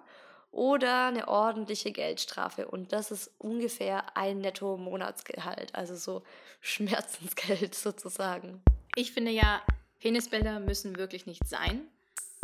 oder 0.52 1.08
eine 1.08 1.28
ordentliche 1.28 1.92
Geldstrafe. 1.92 2.68
Und 2.68 2.94
das 2.94 3.12
ist 3.12 3.32
ungefähr 3.38 4.18
ein 4.18 4.40
Netto-Monatsgehalt, 4.40 5.76
also 5.76 5.96
so 5.96 6.24
Schmerzensgeld 6.62 7.76
sozusagen. 7.76 8.62
Ich 8.96 9.12
finde 9.12 9.32
ja, 9.32 9.62
Penisbilder 10.00 10.60
müssen 10.60 10.98
wirklich 10.98 11.26
nicht 11.26 11.48
sein. 11.48 11.88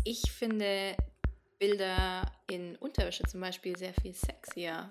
Ich 0.04 0.32
finde 0.32 0.96
Bilder 1.60 2.32
in 2.50 2.76
Unterwäsche 2.76 3.24
zum 3.24 3.42
Beispiel 3.42 3.78
sehr 3.78 3.94
viel 3.94 4.14
sexier, 4.14 4.90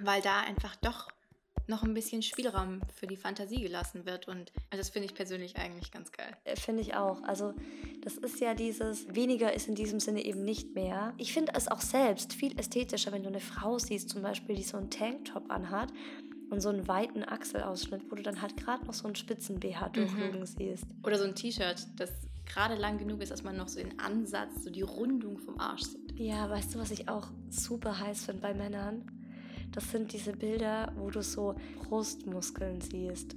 weil 0.00 0.22
da 0.22 0.40
einfach 0.40 0.76
doch 0.76 1.11
noch 1.72 1.82
ein 1.82 1.94
bisschen 1.94 2.22
Spielraum 2.22 2.80
für 2.94 3.06
die 3.06 3.16
Fantasie 3.16 3.60
gelassen 3.62 4.04
wird. 4.06 4.28
Und 4.28 4.52
das 4.70 4.90
finde 4.90 5.06
ich 5.06 5.14
persönlich 5.14 5.56
eigentlich 5.56 5.90
ganz 5.90 6.12
geil. 6.12 6.36
Äh, 6.44 6.56
Finde 6.56 6.82
ich 6.82 6.94
auch. 6.94 7.22
Also 7.22 7.54
das 8.02 8.16
ist 8.18 8.40
ja 8.40 8.54
dieses, 8.54 9.12
weniger 9.14 9.52
ist 9.52 9.68
in 9.68 9.74
diesem 9.74 9.98
Sinne 9.98 10.24
eben 10.24 10.44
nicht 10.44 10.74
mehr. 10.74 11.14
Ich 11.16 11.32
finde 11.32 11.52
es 11.56 11.68
auch 11.68 11.80
selbst 11.80 12.34
viel 12.34 12.58
ästhetischer, 12.58 13.10
wenn 13.10 13.22
du 13.22 13.28
eine 13.28 13.40
Frau 13.40 13.78
siehst, 13.78 14.10
zum 14.10 14.22
Beispiel, 14.22 14.54
die 14.54 14.62
so 14.62 14.76
einen 14.76 14.90
Tanktop 14.90 15.50
anhat 15.50 15.92
und 16.50 16.60
so 16.60 16.68
einen 16.68 16.86
weiten 16.86 17.24
Achselausschnitt, 17.24 18.10
wo 18.10 18.14
du 18.14 18.22
dann 18.22 18.42
halt 18.42 18.56
gerade 18.56 18.84
noch 18.84 18.94
so 18.94 19.06
einen 19.06 19.16
spitzen 19.16 19.58
BH 19.58 19.88
durchlugen 19.88 20.44
siehst. 20.44 20.84
Oder 21.02 21.18
so 21.18 21.24
ein 21.24 21.34
T-Shirt, 21.34 21.86
das 21.96 22.10
gerade 22.44 22.74
lang 22.74 22.98
genug 22.98 23.22
ist, 23.22 23.32
dass 23.32 23.42
man 23.42 23.56
noch 23.56 23.68
so 23.68 23.80
den 23.80 23.98
Ansatz, 23.98 24.62
so 24.62 24.70
die 24.70 24.82
Rundung 24.82 25.38
vom 25.38 25.58
Arsch 25.58 25.84
sieht. 25.84 26.18
Ja, 26.18 26.50
weißt 26.50 26.74
du, 26.74 26.78
was 26.78 26.90
ich 26.90 27.08
auch 27.08 27.28
super 27.48 27.98
heiß 27.98 28.26
finde 28.26 28.42
bei 28.42 28.52
Männern? 28.52 29.06
Das 29.72 29.90
sind 29.90 30.12
diese 30.12 30.32
Bilder, 30.32 30.92
wo 30.96 31.10
du 31.10 31.22
so 31.22 31.54
Brustmuskeln 31.88 32.80
siehst. 32.80 33.34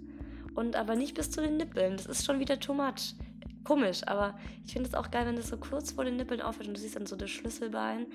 Und 0.54 0.76
aber 0.76 0.95
nicht 0.95 1.15
bis 1.15 1.32
zu 1.32 1.41
den 1.41 1.58
Nippeln. 1.58 1.98
Das 1.98 2.06
ist 2.06 2.26
schon 2.26 2.39
wieder 2.39 2.60
too 2.60 2.74
much. 2.74 3.15
komisch, 3.63 4.02
aber 4.06 4.38
ich 4.65 4.74
finde 4.74 4.88
es 4.89 4.93
auch 4.95 5.10
geil, 5.12 5.26
wenn 5.26 5.36
das 5.36 5.48
so 5.48 5.58
kurz 5.58 5.91
vor 5.91 6.04
den 6.06 6.17
Nippeln 6.17 6.39
aufhört 6.39 6.67
und 6.67 6.78
du 6.78 6.80
siehst 6.82 6.95
dann 6.95 7.08
so 7.08 7.15
das 7.15 7.32
Schlüsselbein, 7.32 8.06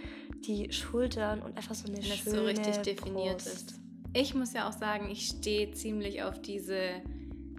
die 0.46 0.72
Schultern 0.72 1.42
und 1.42 1.56
einfach 1.56 1.74
so 1.74 1.88
eine 1.88 1.96
Wenn 1.96 2.04
schöne 2.04 2.24
das 2.24 2.34
so 2.34 2.44
richtig 2.44 2.76
definiert 2.96 3.38
Brust. 3.42 3.46
ist. 3.72 3.80
Ich 4.12 4.34
muss 4.34 4.52
ja 4.52 4.68
auch 4.68 4.72
sagen, 4.72 5.10
ich 5.10 5.26
stehe 5.26 5.72
ziemlich 5.72 6.22
auf 6.22 6.40
diese, 6.40 7.02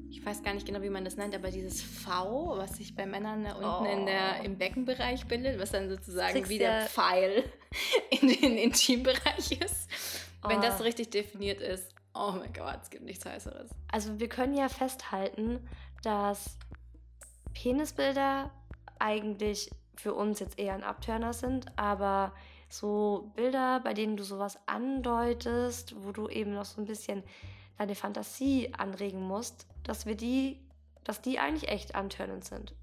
ich 0.10 0.26
weiß 0.26 0.41
gar 0.41 0.54
nicht 0.54 0.65
genau, 0.65 0.82
wie 0.82 0.89
man 0.89 1.04
das 1.04 1.17
nennt, 1.17 1.36
aber 1.36 1.52
dieses 1.52 1.82
V, 1.82 2.54
was 2.58 2.78
sich 2.78 2.95
bei 2.95 3.06
Männern 3.06 3.43
da 3.43 3.56
unten 3.56 4.00
in 4.00 4.06
der, 4.06 4.38
Oh. 4.41 4.45
im 4.45 4.58
Beckenbereich 4.58 5.26
bildet, 5.28 5.60
was 5.60 5.71
dann 5.71 5.89
sozusagen 5.89 6.34
Kriegst 6.34 6.50
wie 6.50 6.58
der 6.60 6.84
Pfeil 6.88 7.43
in 8.21 8.28
den 8.30 8.58
Intimbereich 8.58 9.60
ist. 9.63 9.89
Wenn 10.43 10.60
Oh. 10.60 10.62
das 10.62 10.77
so 10.77 10.84
richtig 10.84 11.12
definiert 11.12 11.62
ist, 11.62 11.93
oh 12.13 12.34
mein 12.38 12.51
Gott, 12.54 12.80
es 12.82 12.89
gibt 12.89 13.04
nichts 13.06 13.25
Heißeres. 13.25 13.69
Also 13.91 14.19
wir 14.19 14.30
können 14.30 14.56
ja 14.56 14.69
festhalten, 14.69 15.67
dass 16.04 16.58
Penisbilder 17.54 18.51
eigentlich 18.99 19.69
für 19.95 20.13
uns 20.13 20.39
jetzt 20.39 20.58
eher 20.58 20.73
ein 20.73 20.84
Abturner 20.84 21.34
sind, 21.34 21.65
aber 21.77 22.34
so 22.69 23.32
Bilder, 23.36 23.82
bei 23.82 23.93
denen 23.93 24.17
du 24.17 24.23
sowas 24.23 24.58
andeutest, 24.65 25.93
wo 26.04 26.12
du 26.12 26.27
eben 26.30 26.54
noch 26.54 26.65
so 26.65 26.82
ein 26.82 26.86
bisschen 26.86 27.23
deine 27.77 27.95
Fantasie 27.95 28.73
anregen 28.77 29.21
musst, 29.21 29.67
dass 29.84 30.06
wir 30.06 30.15
die, 30.15 30.60
dass 31.04 31.21
die 31.21 31.39
eigentlich 31.39 31.69
echt 31.69 31.95
antörnend 31.95 32.45
sind. 32.45 32.73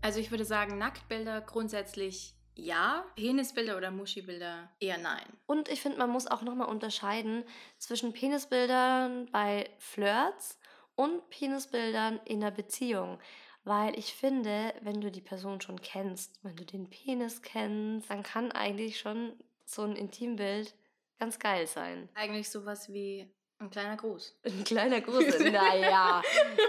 Also 0.00 0.18
ich 0.20 0.30
würde 0.30 0.44
sagen, 0.44 0.78
Nacktbilder 0.78 1.40
grundsätzlich 1.40 2.34
ja, 2.58 3.04
Penisbilder 3.14 3.76
oder 3.76 3.90
Muschibilder 3.90 4.68
eher 4.80 4.98
nein. 4.98 5.24
Und 5.46 5.68
ich 5.68 5.80
finde, 5.80 5.98
man 5.98 6.10
muss 6.10 6.26
auch 6.26 6.42
nochmal 6.42 6.68
unterscheiden 6.68 7.44
zwischen 7.78 8.12
Penisbildern 8.12 9.26
bei 9.30 9.70
Flirts 9.78 10.58
und 10.96 11.30
Penisbildern 11.30 12.20
in 12.24 12.42
einer 12.42 12.50
Beziehung. 12.50 13.18
Weil 13.64 13.96
ich 13.98 14.14
finde, 14.14 14.74
wenn 14.80 15.00
du 15.00 15.10
die 15.10 15.20
Person 15.20 15.60
schon 15.60 15.80
kennst, 15.80 16.40
wenn 16.42 16.56
du 16.56 16.64
den 16.64 16.90
Penis 16.90 17.42
kennst, 17.42 18.10
dann 18.10 18.22
kann 18.22 18.50
eigentlich 18.50 18.98
schon 18.98 19.32
so 19.64 19.82
ein 19.82 19.94
Intimbild 19.94 20.74
ganz 21.18 21.38
geil 21.38 21.66
sein. 21.66 22.08
Eigentlich 22.14 22.50
sowas 22.50 22.92
wie 22.92 23.30
ein 23.58 23.70
kleiner 23.70 23.96
Gruß. 23.96 24.36
Ein 24.44 24.64
kleiner 24.64 25.00
Gruß. 25.00 25.38
naja, 25.52 26.22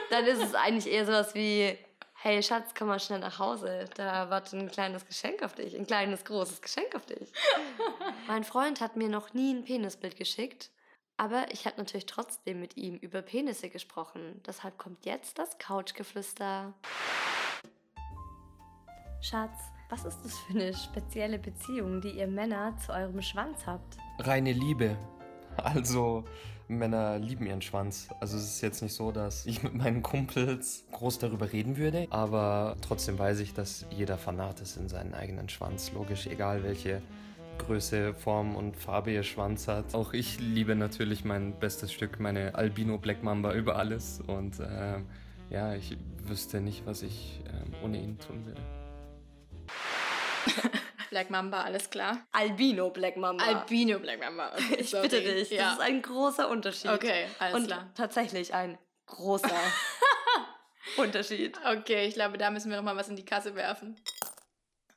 dann 0.10 0.25
ist 0.25 0.43
es 0.43 0.54
eigentlich 0.54 0.91
eher 0.91 1.06
sowas 1.06 1.34
wie, 1.34 1.78
hey 2.21 2.43
Schatz, 2.43 2.73
komm 2.77 2.89
mal 2.89 2.99
schnell 2.99 3.19
nach 3.19 3.39
Hause. 3.39 3.86
Da 3.95 4.29
wartet 4.29 4.53
ein 4.53 4.69
kleines 4.69 5.05
Geschenk 5.05 5.41
auf 5.43 5.53
dich. 5.53 5.75
Ein 5.75 5.88
kleines, 5.88 6.25
großes 6.25 6.62
Geschenk 6.62 6.95
auf 6.95 7.05
dich. 7.05 7.32
mein 8.27 8.43
Freund 8.43 8.82
hat 8.82 8.95
mir 8.95 9.10
noch 9.10 9.34
nie 9.34 9.53
ein 9.53 9.63
Penisbild 9.63 10.17
geschickt. 10.17 10.71
Aber 11.17 11.51
ich 11.51 11.65
habe 11.65 11.77
natürlich 11.77 12.05
trotzdem 12.05 12.62
mit 12.62 12.77
ihm 12.77 12.95
über 12.95 13.21
Penisse 13.21 13.69
gesprochen. 13.69 14.41
Deshalb 14.45 14.77
kommt 14.77 15.05
jetzt 15.05 15.38
das 15.38 15.58
Couchgeflüster. 15.58 16.73
Schatz, 19.21 19.58
was 19.89 20.05
ist 20.05 20.19
das 20.23 20.38
für 20.39 20.53
eine 20.53 20.73
spezielle 20.73 21.39
Beziehung, 21.39 21.99
die 21.99 22.12
ihr 22.12 22.27
Männer 22.27 22.77
zu 22.77 22.93
eurem 22.93 23.21
Schwanz 23.21 23.65
habt? 23.65 23.97
reine 24.19 24.53
Liebe. 24.53 24.97
Also 25.58 26.23
Männer 26.69 27.17
lieben 27.19 27.45
ihren 27.45 27.62
Schwanz. 27.62 28.08
Also 28.19 28.38
es 28.38 28.43
ist 28.43 28.62
jetzt 28.62 28.82
nicht 28.82 28.93
so, 28.93 29.12
dass 29.12 29.45
ich 29.45 29.63
mit 29.63 29.73
meinen 29.73 30.01
Kumpels 30.03 30.86
groß 30.91 31.19
darüber 31.19 31.51
reden 31.51 31.77
würde, 31.77 32.08
aber 32.10 32.75
trotzdem 32.82 33.17
weiß 33.17 33.39
ich, 33.39 33.53
dass 33.53 33.86
jeder 33.89 34.17
Fanat 34.17 34.62
ist 34.62 34.77
in 34.77 34.88
seinen 34.88 35.13
eigenen 35.13 35.49
Schwanz. 35.49 35.91
Logisch, 35.93 36.27
egal 36.27 36.63
welche 36.63 37.01
Größe, 37.58 38.13
Form 38.13 38.55
und 38.55 38.77
Farbe 38.77 39.12
ihr 39.12 39.23
Schwanz 39.23 39.67
hat. 39.67 39.93
Auch 39.93 40.13
ich 40.13 40.39
liebe 40.39 40.75
natürlich 40.75 41.25
mein 41.25 41.60
bestes 41.60 41.91
Stück, 41.91 42.19
meine 42.19 42.55
Albino 42.55 42.97
Black 42.97 43.23
Mamba 43.23 43.53
über 43.53 43.75
alles 43.75 44.21
und 44.25 44.60
ähm, 44.60 45.05
ja, 45.49 45.73
ich 45.73 45.97
wüsste 46.25 46.62
nicht, 46.62 46.86
was 46.86 47.01
ich 47.01 47.41
ähm, 47.47 47.73
ohne 47.84 48.01
ihn 48.01 48.17
tun 48.19 48.45
würde. 48.45 48.62
Black 51.10 51.30
Mamba, 51.30 51.62
alles 51.63 51.89
klar. 51.89 52.26
Albino 52.32 52.89
Black 52.91 53.17
Mamba. 53.17 53.43
Albino 53.43 54.00
Black 54.00 54.19
Mamba. 54.19 54.54
Okay, 54.54 54.76
ich 54.80 54.89
sorry. 54.89 55.08
bitte 55.10 55.22
dich, 55.22 55.50
das 55.50 55.58
Ja. 55.58 55.74
ist 55.74 55.80
ein 55.82 56.02
großer 56.02 56.50
Unterschied. 56.50 56.91
Okay, 56.91 57.28
alles 57.39 57.56
Und 57.56 57.67
klar. 57.67 57.89
tatsächlich 57.95 58.54
ein 58.54 58.78
großer 59.08 59.50
Unterschied. 60.98 61.58
Okay, 61.65 62.08
ich 62.08 62.13
glaube, 62.15 62.38
da 62.38 62.52
müssen 62.52 62.69
wir 62.69 62.78
noch 62.78 62.84
mal 62.84 62.95
was 62.95 63.10
in 63.10 63.15
die 63.15 63.26
Kasse 63.26 63.56
werfen. 63.56 63.95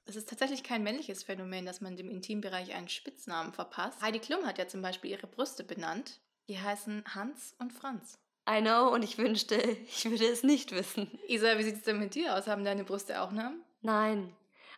Es 0.04 0.16
ist 0.16 0.28
tatsächlich 0.28 0.64
kein 0.64 0.82
männliches 0.82 1.22
Phänomen, 1.22 1.64
dass 1.64 1.80
man 1.80 1.96
dem 1.96 2.10
Intimbereich 2.10 2.74
einen 2.74 2.88
Spitznamen 2.88 3.52
verpasst. 3.52 4.00
Heidi 4.02 4.18
Klum 4.18 4.44
hat 4.46 4.58
ja 4.58 4.66
zum 4.66 4.82
Beispiel 4.82 5.10
ihre 5.12 5.26
Brüste 5.26 5.64
benannt. 5.64 6.20
Die 6.48 6.58
heißen 6.60 7.04
Hans 7.14 7.54
und 7.58 7.72
Franz. 7.72 8.18
I 8.50 8.60
know 8.60 8.88
und 8.92 9.04
ich 9.04 9.16
wünschte, 9.18 9.54
ich 9.54 10.04
würde 10.10 10.26
es 10.26 10.42
nicht 10.42 10.72
wissen. 10.72 11.08
Isa, 11.28 11.56
wie 11.56 11.62
sieht 11.62 11.76
es 11.76 11.82
denn 11.82 12.00
mit 12.00 12.16
dir 12.16 12.34
aus? 12.36 12.48
Haben 12.48 12.64
deine 12.64 12.82
Brüste 12.82 13.22
auch 13.22 13.30
Namen? 13.30 13.62
Nein, 13.82 14.34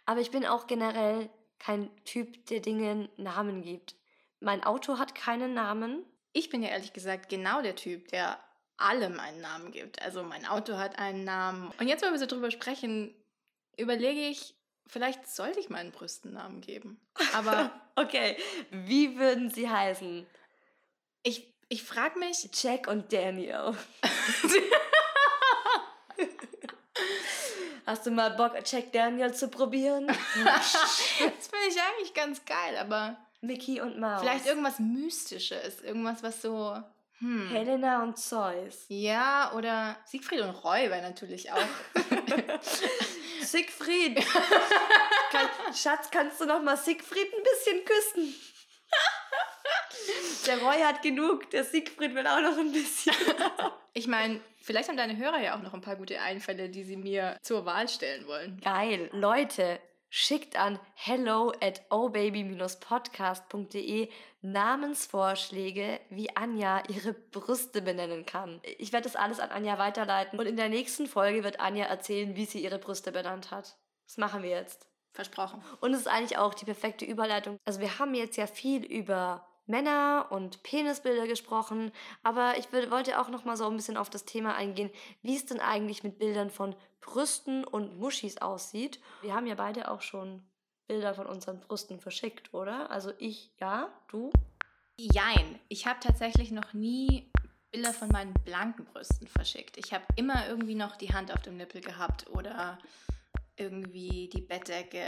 aber 0.07 0.21
ich 0.21 0.31
bin 0.31 0.47
auch 0.47 0.67
generell 0.67 1.31
kein 1.59 1.91
Typ, 2.05 2.47
der 2.47 2.61
Dingen 2.61 3.09
Namen 3.17 3.63
gibt. 3.63 3.95
Mein 4.41 4.65
Auto 4.65 4.99
hat 4.99 5.15
keinen 5.15 5.55
Namen. 5.55 6.05
Ich 6.33 6.51
bin 6.51 6.63
ja 6.63 6.69
ehrlich 6.69 6.93
gesagt 6.93 7.29
genau 7.29 7.63
der 7.63 7.77
Typ, 7.77 8.09
der 8.09 8.39
allem 8.77 9.21
einen 9.21 9.41
Namen 9.41 9.71
gibt. 9.71 10.03
Also 10.03 10.23
mein 10.23 10.47
Auto 10.47 10.77
hat 10.77 10.99
einen 10.99 11.25
Namen. 11.25 11.73
Und 11.79 11.89
jetzt, 11.89 12.05
wo 12.05 12.11
wir 12.11 12.19
so 12.19 12.27
drüber 12.27 12.51
sprechen, 12.51 13.15
überlege 13.79 14.29
ich, 14.29 14.55
vielleicht 14.87 15.27
sollte 15.29 15.61
ich 15.61 15.71
meinen 15.71 15.93
Brüsten 15.93 16.33
Namen 16.33 16.61
geben. 16.61 17.01
Aber 17.33 17.71
Okay, 17.97 18.37
wie 18.71 19.19
würden 19.19 19.51
sie 19.51 19.69
heißen? 19.69 20.27
ich, 21.23 21.55
ich 21.69 21.83
frage 21.83 22.19
mich, 22.19 22.51
Jack 22.53 22.89
und 22.89 23.13
Daniel. 23.13 23.75
Hast 27.87 28.07
du 28.07 28.11
mal 28.11 28.31
Bock, 28.31 28.55
Jack 28.65 28.93
Daniel 28.93 29.35
zu 29.35 29.49
probieren? 29.49 30.07
das 30.45 30.77
finde 31.19 31.69
ich 31.69 31.77
eigentlich 31.81 32.15
ganz 32.15 32.45
geil, 32.45 32.77
aber 32.81 33.17
Mickey 33.41 33.81
und 33.81 33.99
Mouse. 33.99 34.23
vielleicht 34.23 34.47
irgendwas 34.47 34.79
Mystisches, 34.79 35.83
irgendwas, 35.83 36.23
was 36.23 36.41
so. 36.41 36.77
Hm. 37.19 37.49
Helena 37.51 38.03
und 38.03 38.19
Zeus. 38.19 38.87
Ja, 38.89 39.53
oder 39.55 39.97
Siegfried 40.05 40.41
und 40.41 40.51
Roy 40.51 40.91
wäre 40.91 41.03
natürlich 41.03 41.53
auch. 41.53 41.59
Siegfried. 43.41 44.17
Kann, 45.31 45.49
Schatz, 45.75 46.11
kannst 46.11 46.41
du 46.41 46.47
noch 46.47 46.61
mal 46.61 46.77
Siegfried 46.77 47.33
ein 47.33 47.43
bisschen 47.43 47.85
küssen? 47.85 48.35
Der 50.47 50.59
Roy 50.59 50.81
hat 50.81 51.03
genug, 51.03 51.51
der 51.51 51.65
Siegfried 51.65 52.15
will 52.15 52.27
auch 52.27 52.41
noch 52.41 52.59
ein 52.59 52.73
bisschen. 52.73 53.15
ich 53.93 54.09
meine, 54.09 54.41
vielleicht 54.65 54.89
haben 54.89 54.97
deine 54.97 55.17
Hörer 55.17 55.41
ja 55.41 55.57
auch 55.57 55.63
noch 55.63 55.75
ein 55.75 55.81
paar 55.81 55.95
gute 55.97 56.21
Einfälle, 56.21 56.69
die 56.69 56.83
sie 56.83 56.97
mir 56.97 57.39
zur 57.43 57.65
Wahl 57.67 57.89
stellen 57.89 58.27
wollen. 58.27 58.61
Geil. 58.61 59.09
Leute, 59.13 59.79
schickt 60.09 60.57
an 60.57 60.81
hello 60.95 61.53
at 61.61 61.83
obaby-podcast.de 61.91 64.09
Namensvorschläge, 64.43 66.01
wie 66.11 66.37
Anja 66.37 66.83
ihre 66.89 67.15
Brüste 67.15 67.83
benennen 67.83 68.27
kann. 68.27 68.61
Ich 68.79 68.93
werde 68.93 69.05
das 69.05 69.17
alles 69.17 69.41
an 69.41 69.51
Anja 69.51 69.79
weiterleiten 69.79 70.39
und 70.39 70.47
in 70.47 70.57
der 70.57 70.69
nächsten 70.69 71.07
Folge 71.07 71.43
wird 71.45 71.61
Anja 71.61 71.87
erzählen, 71.87 72.37
wie 72.37 72.45
sie 72.45 72.63
ihre 72.63 72.79
Brüste 72.79 73.11
benannt 73.11 73.51
hat. 73.51 73.79
Das 74.07 74.19
machen 74.19 74.43
wir 74.43 74.51
jetzt. 74.51 74.87
Versprochen. 75.13 75.63
Und 75.81 75.95
es 75.95 76.01
ist 76.01 76.09
eigentlich 76.09 76.37
auch 76.39 76.55
die 76.55 76.65
perfekte 76.65 77.05
Überleitung. 77.05 77.59
Also 77.65 77.81
wir 77.81 77.99
haben 77.99 78.15
jetzt 78.15 78.37
ja 78.37 78.47
viel 78.47 78.85
über 78.85 79.47
Männer 79.67 80.27
und 80.31 80.63
Penisbilder 80.63 81.27
gesprochen, 81.27 81.91
aber 82.23 82.59
ich 82.59 82.73
wollte 82.73 83.21
auch 83.21 83.29
noch 83.29 83.45
mal 83.45 83.57
so 83.57 83.67
ein 83.67 83.77
bisschen 83.77 83.97
auf 83.97 84.11
das 84.11 84.25
Thema 84.25 84.55
eingehen, 84.55 84.91
wie 85.23 85.37
es 85.37 85.47
denn 85.47 85.61
eigentlich 85.61 86.03
mit 86.03 86.19
Bildern 86.19 86.51
von 86.51 86.75
Brüsten 87.01 87.65
und 87.65 87.99
Muschis 87.99 88.39
aussieht. 88.39 89.01
Wir 89.23 89.35
haben 89.35 89.47
ja 89.47 89.55
beide 89.55 89.91
auch 89.91 90.03
schon 90.03 90.43
Bilder 90.87 91.15
von 91.15 91.27
unseren 91.27 91.61
Brüsten 91.61 92.01
verschickt, 92.01 92.53
oder? 92.53 92.91
Also 92.91 93.13
ich, 93.19 93.53
ja, 93.59 93.89
du? 94.09 94.31
Jein. 94.97 95.59
Ich 95.69 95.87
habe 95.87 95.99
tatsächlich 96.01 96.51
noch 96.51 96.73
nie 96.73 97.31
Bilder 97.71 97.93
von 97.93 98.09
meinen 98.09 98.35
blanken 98.45 98.85
Brüsten 98.85 99.27
verschickt. 99.27 99.77
Ich 99.79 99.93
habe 99.93 100.05
immer 100.17 100.47
irgendwie 100.47 100.77
noch 100.77 100.97
die 100.97 101.13
Hand 101.13 101.33
auf 101.33 101.43
dem 101.43 101.57
Nippel 101.57 101.81
gehabt 101.81 102.29
oder 102.31 102.79
irgendwie 103.57 104.29
die 104.33 104.41
Bettdecke 104.41 105.05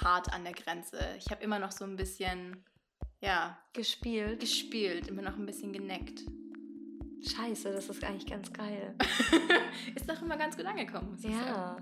hart 0.00 0.32
an 0.32 0.44
der 0.44 0.52
Grenze. 0.52 0.98
Ich 1.18 1.30
habe 1.30 1.42
immer 1.42 1.58
noch 1.58 1.72
so 1.72 1.84
ein 1.84 1.96
bisschen, 1.96 2.64
ja, 3.26 3.58
Gespielt. 3.72 4.40
gespielt, 4.40 5.08
immer 5.08 5.22
noch 5.22 5.36
ein 5.36 5.46
bisschen 5.46 5.72
geneckt. 5.72 6.24
Scheiße, 7.22 7.72
das 7.72 7.88
ist 7.88 8.04
eigentlich 8.04 8.26
ganz 8.26 8.52
geil. 8.52 8.94
Ist 9.96 10.08
doch 10.08 10.22
immer 10.22 10.36
ganz 10.36 10.56
gut 10.56 10.66
angekommen, 10.66 11.10
muss 11.10 11.24
ich 11.24 11.34
sagen. 11.34 11.46
Ja, 11.46 11.76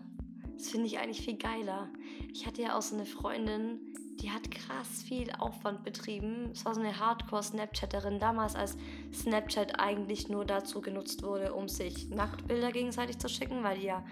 das 0.56 0.70
finde 0.70 0.86
ich 0.86 0.98
eigentlich 0.98 1.22
viel 1.22 1.36
geiler. 1.36 1.90
Ich 2.32 2.46
hatte 2.46 2.62
ja 2.62 2.78
auch 2.78 2.82
so 2.82 2.94
eine 2.94 3.04
Freundin, 3.04 3.78
die 4.20 4.30
hat 4.30 4.50
krass 4.50 5.02
viel 5.02 5.30
Aufwand 5.32 5.84
betrieben. 5.84 6.50
Es 6.52 6.64
war 6.64 6.74
so 6.74 6.80
eine 6.80 6.98
Hardcore-Snapchatterin, 6.98 8.18
damals 8.18 8.54
als 8.54 8.76
Snapchat 9.12 9.78
eigentlich 9.78 10.28
nur 10.28 10.46
dazu 10.46 10.80
genutzt 10.80 11.22
wurde, 11.22 11.52
um 11.52 11.68
sich 11.68 12.08
Nacktbilder 12.08 12.72
gegenseitig 12.72 13.18
zu 13.18 13.28
schicken, 13.28 13.62
weil 13.62 13.78
die 13.78 13.86
ja 13.86 14.02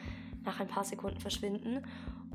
nach 0.44 0.60
ein 0.60 0.68
paar 0.68 0.84
Sekunden 0.84 1.20
verschwinden. 1.20 1.82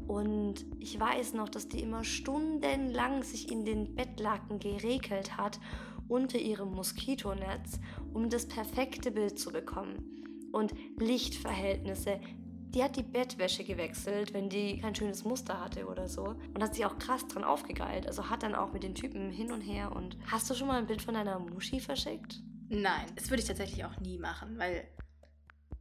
Und 0.08 0.66
ich 0.80 1.00
weiß 1.00 1.34
noch, 1.34 1.50
dass 1.50 1.68
die 1.68 1.82
immer 1.82 2.04
stundenlang 2.04 3.24
sich 3.24 3.52
in 3.52 3.66
den 3.66 3.94
Bettlaken 3.96 4.60
geregelt 4.60 5.36
hat 5.38 5.60
unter 6.08 6.38
ihrem 6.40 6.72
Moskitonetz, 6.72 7.80
um 8.14 8.30
das 8.30 8.48
perfekte 8.48 9.12
Bild 9.12 9.38
zu 9.38 9.52
bekommen. 9.52 10.50
Und 10.54 10.74
Lichtverhältnisse, 10.98 12.22
die 12.70 12.82
hat 12.84 12.96
die 12.96 13.04
Bettwäsche 13.04 13.64
gewechselt, 13.66 14.34
wenn 14.34 14.50
die 14.50 14.80
kein 14.80 14.96
schönes 14.96 15.26
Muster 15.26 15.60
hatte 15.60 15.86
oder 15.88 16.08
so. 16.08 16.36
Und 16.54 16.64
hat 16.64 16.76
sich 16.76 16.86
auch 16.86 16.98
krass 16.98 17.28
dran 17.28 17.44
aufgegeilt. 17.44 18.08
Also 18.08 18.30
hat 18.30 18.44
dann 18.44 18.56
auch 18.56 18.72
mit 18.72 18.84
den 18.84 18.96
Typen 18.96 19.30
hin 19.30 19.52
und 19.52 19.62
her. 19.62 19.92
Und 19.94 20.18
hast 20.32 20.50
du 20.50 20.54
schon 20.54 20.68
mal 20.68 20.78
ein 20.78 20.88
Bild 20.88 21.02
von 21.02 21.16
deiner 21.16 21.38
Muschi 21.40 21.80
verschickt? 21.82 22.42
Nein, 22.70 23.06
das 23.16 23.30
würde 23.30 23.42
ich 23.42 23.48
tatsächlich 23.48 23.84
auch 23.86 23.98
nie 24.00 24.18
machen, 24.18 24.58
weil 24.58 24.88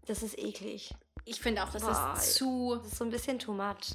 Das 0.06 0.22
ist 0.22 0.38
eklig. 0.38 0.94
ich 1.24 1.40
finde 1.40 1.62
auch, 1.64 1.70
das 1.70 1.82
Boah, 1.82 2.14
ist 2.16 2.34
zu. 2.34 2.76
Das 2.76 2.86
ist 2.92 2.96
so 2.98 3.04
ein 3.04 3.10
bisschen 3.10 3.38
too 3.38 3.52
much. 3.52 3.94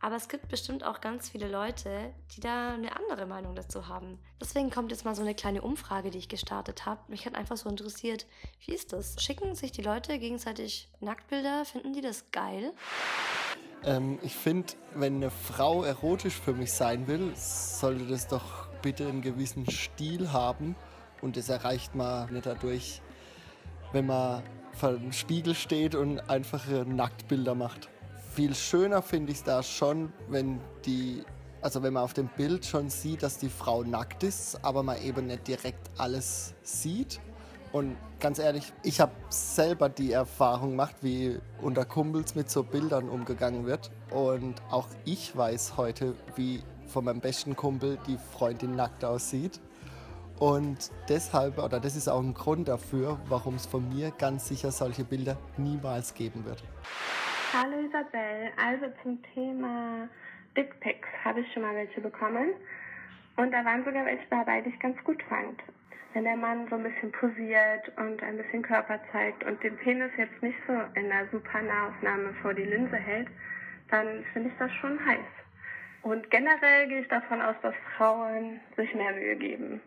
Aber 0.00 0.16
es 0.16 0.28
gibt 0.28 0.48
bestimmt 0.48 0.84
auch 0.84 1.00
ganz 1.00 1.28
viele 1.28 1.48
Leute, 1.48 2.12
die 2.34 2.40
da 2.40 2.74
eine 2.74 2.94
andere 2.94 3.26
Meinung 3.26 3.54
dazu 3.56 3.88
haben. 3.88 4.18
Deswegen 4.40 4.70
kommt 4.70 4.92
jetzt 4.92 5.04
mal 5.04 5.14
so 5.14 5.22
eine 5.22 5.34
kleine 5.34 5.62
Umfrage, 5.62 6.10
die 6.10 6.18
ich 6.18 6.28
gestartet 6.28 6.86
habe. 6.86 7.00
Mich 7.08 7.26
hat 7.26 7.34
einfach 7.34 7.56
so 7.56 7.68
interessiert, 7.68 8.26
wie 8.64 8.74
ist 8.74 8.92
das? 8.92 9.20
Schicken 9.20 9.54
sich 9.54 9.72
die 9.72 9.82
Leute 9.82 10.18
gegenseitig 10.18 10.88
Nacktbilder? 11.00 11.64
Finden 11.64 11.92
die 11.92 12.00
das 12.00 12.30
geil? 12.30 12.72
Ähm, 13.84 14.18
ich 14.22 14.34
finde, 14.34 14.74
wenn 14.94 15.16
eine 15.16 15.30
Frau 15.30 15.82
erotisch 15.82 16.38
für 16.38 16.52
mich 16.52 16.72
sein 16.72 17.08
will, 17.08 17.32
sollte 17.34 18.06
das 18.06 18.28
doch 18.28 18.68
bitte 18.82 19.08
einen 19.08 19.22
gewissen 19.22 19.68
Stil 19.68 20.32
haben. 20.32 20.76
Und 21.20 21.36
das 21.36 21.48
erreicht 21.48 21.96
man 21.96 22.32
nicht 22.32 22.46
dadurch, 22.46 23.02
wenn 23.92 24.06
man 24.06 24.44
vor 24.72 24.92
dem 24.92 25.12
Spiegel 25.12 25.56
steht 25.56 25.96
und 25.96 26.20
einfache 26.30 26.84
Nacktbilder 26.86 27.56
macht. 27.56 27.88
Viel 28.38 28.54
schöner 28.54 29.02
finde 29.02 29.32
ich 29.32 29.38
es 29.38 29.42
da 29.42 29.64
schon, 29.64 30.12
wenn 30.28 30.60
die, 30.86 31.24
also 31.60 31.82
wenn 31.82 31.94
man 31.94 32.04
auf 32.04 32.14
dem 32.14 32.28
Bild 32.28 32.64
schon 32.64 32.88
sieht, 32.88 33.24
dass 33.24 33.38
die 33.38 33.48
Frau 33.48 33.82
nackt 33.82 34.22
ist, 34.22 34.64
aber 34.64 34.84
man 34.84 35.02
eben 35.02 35.26
nicht 35.26 35.48
direkt 35.48 35.90
alles 35.98 36.54
sieht. 36.62 37.18
Und 37.72 37.96
ganz 38.20 38.38
ehrlich, 38.38 38.72
ich 38.84 39.00
habe 39.00 39.10
selber 39.28 39.88
die 39.88 40.12
Erfahrung 40.12 40.70
gemacht, 40.70 40.94
wie 41.00 41.40
unter 41.60 41.84
Kumpels 41.84 42.36
mit 42.36 42.48
so 42.48 42.62
Bildern 42.62 43.08
umgegangen 43.08 43.66
wird. 43.66 43.90
Und 44.12 44.62
auch 44.70 44.86
ich 45.04 45.36
weiß 45.36 45.76
heute, 45.76 46.14
wie 46.36 46.62
von 46.86 47.06
meinem 47.06 47.20
besten 47.20 47.56
Kumpel 47.56 47.98
die 48.06 48.18
Freundin 48.18 48.76
nackt 48.76 49.04
aussieht. 49.04 49.58
Und 50.38 50.92
deshalb, 51.08 51.58
oder 51.58 51.80
das 51.80 51.96
ist 51.96 52.08
auch 52.08 52.22
ein 52.22 52.34
Grund 52.34 52.68
dafür, 52.68 53.18
warum 53.28 53.56
es 53.56 53.66
von 53.66 53.88
mir 53.88 54.12
ganz 54.12 54.46
sicher 54.46 54.70
solche 54.70 55.02
Bilder 55.02 55.36
niemals 55.56 56.14
geben 56.14 56.44
wird. 56.44 56.62
Hallo 57.50 57.80
Isabel, 57.80 58.52
also 58.62 58.92
zum 59.02 59.22
Thema 59.32 60.06
Dickpics 60.54 61.08
habe 61.24 61.40
ich 61.40 61.50
schon 61.50 61.62
mal 61.62 61.74
welche 61.74 62.02
bekommen. 62.02 62.50
Und 63.36 63.52
da 63.52 63.64
waren 63.64 63.86
sogar 63.86 64.04
welche 64.04 64.26
dabei, 64.28 64.60
die 64.60 64.68
ich 64.68 64.78
ganz 64.80 65.02
gut 65.02 65.22
fand. 65.30 65.58
Wenn 66.12 66.24
der 66.24 66.36
Mann 66.36 66.68
so 66.68 66.74
ein 66.74 66.82
bisschen 66.82 67.10
posiert 67.10 67.90
und 67.96 68.22
ein 68.22 68.36
bisschen 68.36 68.60
Körper 68.60 69.00
zeigt 69.12 69.44
und 69.44 69.62
den 69.62 69.78
Penis 69.78 70.10
jetzt 70.18 70.42
nicht 70.42 70.58
so 70.66 70.74
in 70.94 71.10
einer 71.10 71.26
super 71.30 71.62
Nahaufnahme 71.62 72.34
vor 72.42 72.52
die 72.52 72.64
Linse 72.64 72.96
hält, 72.96 73.28
dann 73.90 74.26
finde 74.34 74.50
ich 74.50 74.54
das 74.58 74.70
schon 74.74 75.02
heiß. 75.06 75.26
Und 76.02 76.30
generell 76.30 76.86
gehe 76.88 77.00
ich 77.00 77.08
davon 77.08 77.40
aus, 77.40 77.56
dass 77.62 77.74
Frauen 77.96 78.60
sich 78.76 78.94
mehr 78.94 79.14
Mühe 79.14 79.36
geben, 79.36 79.80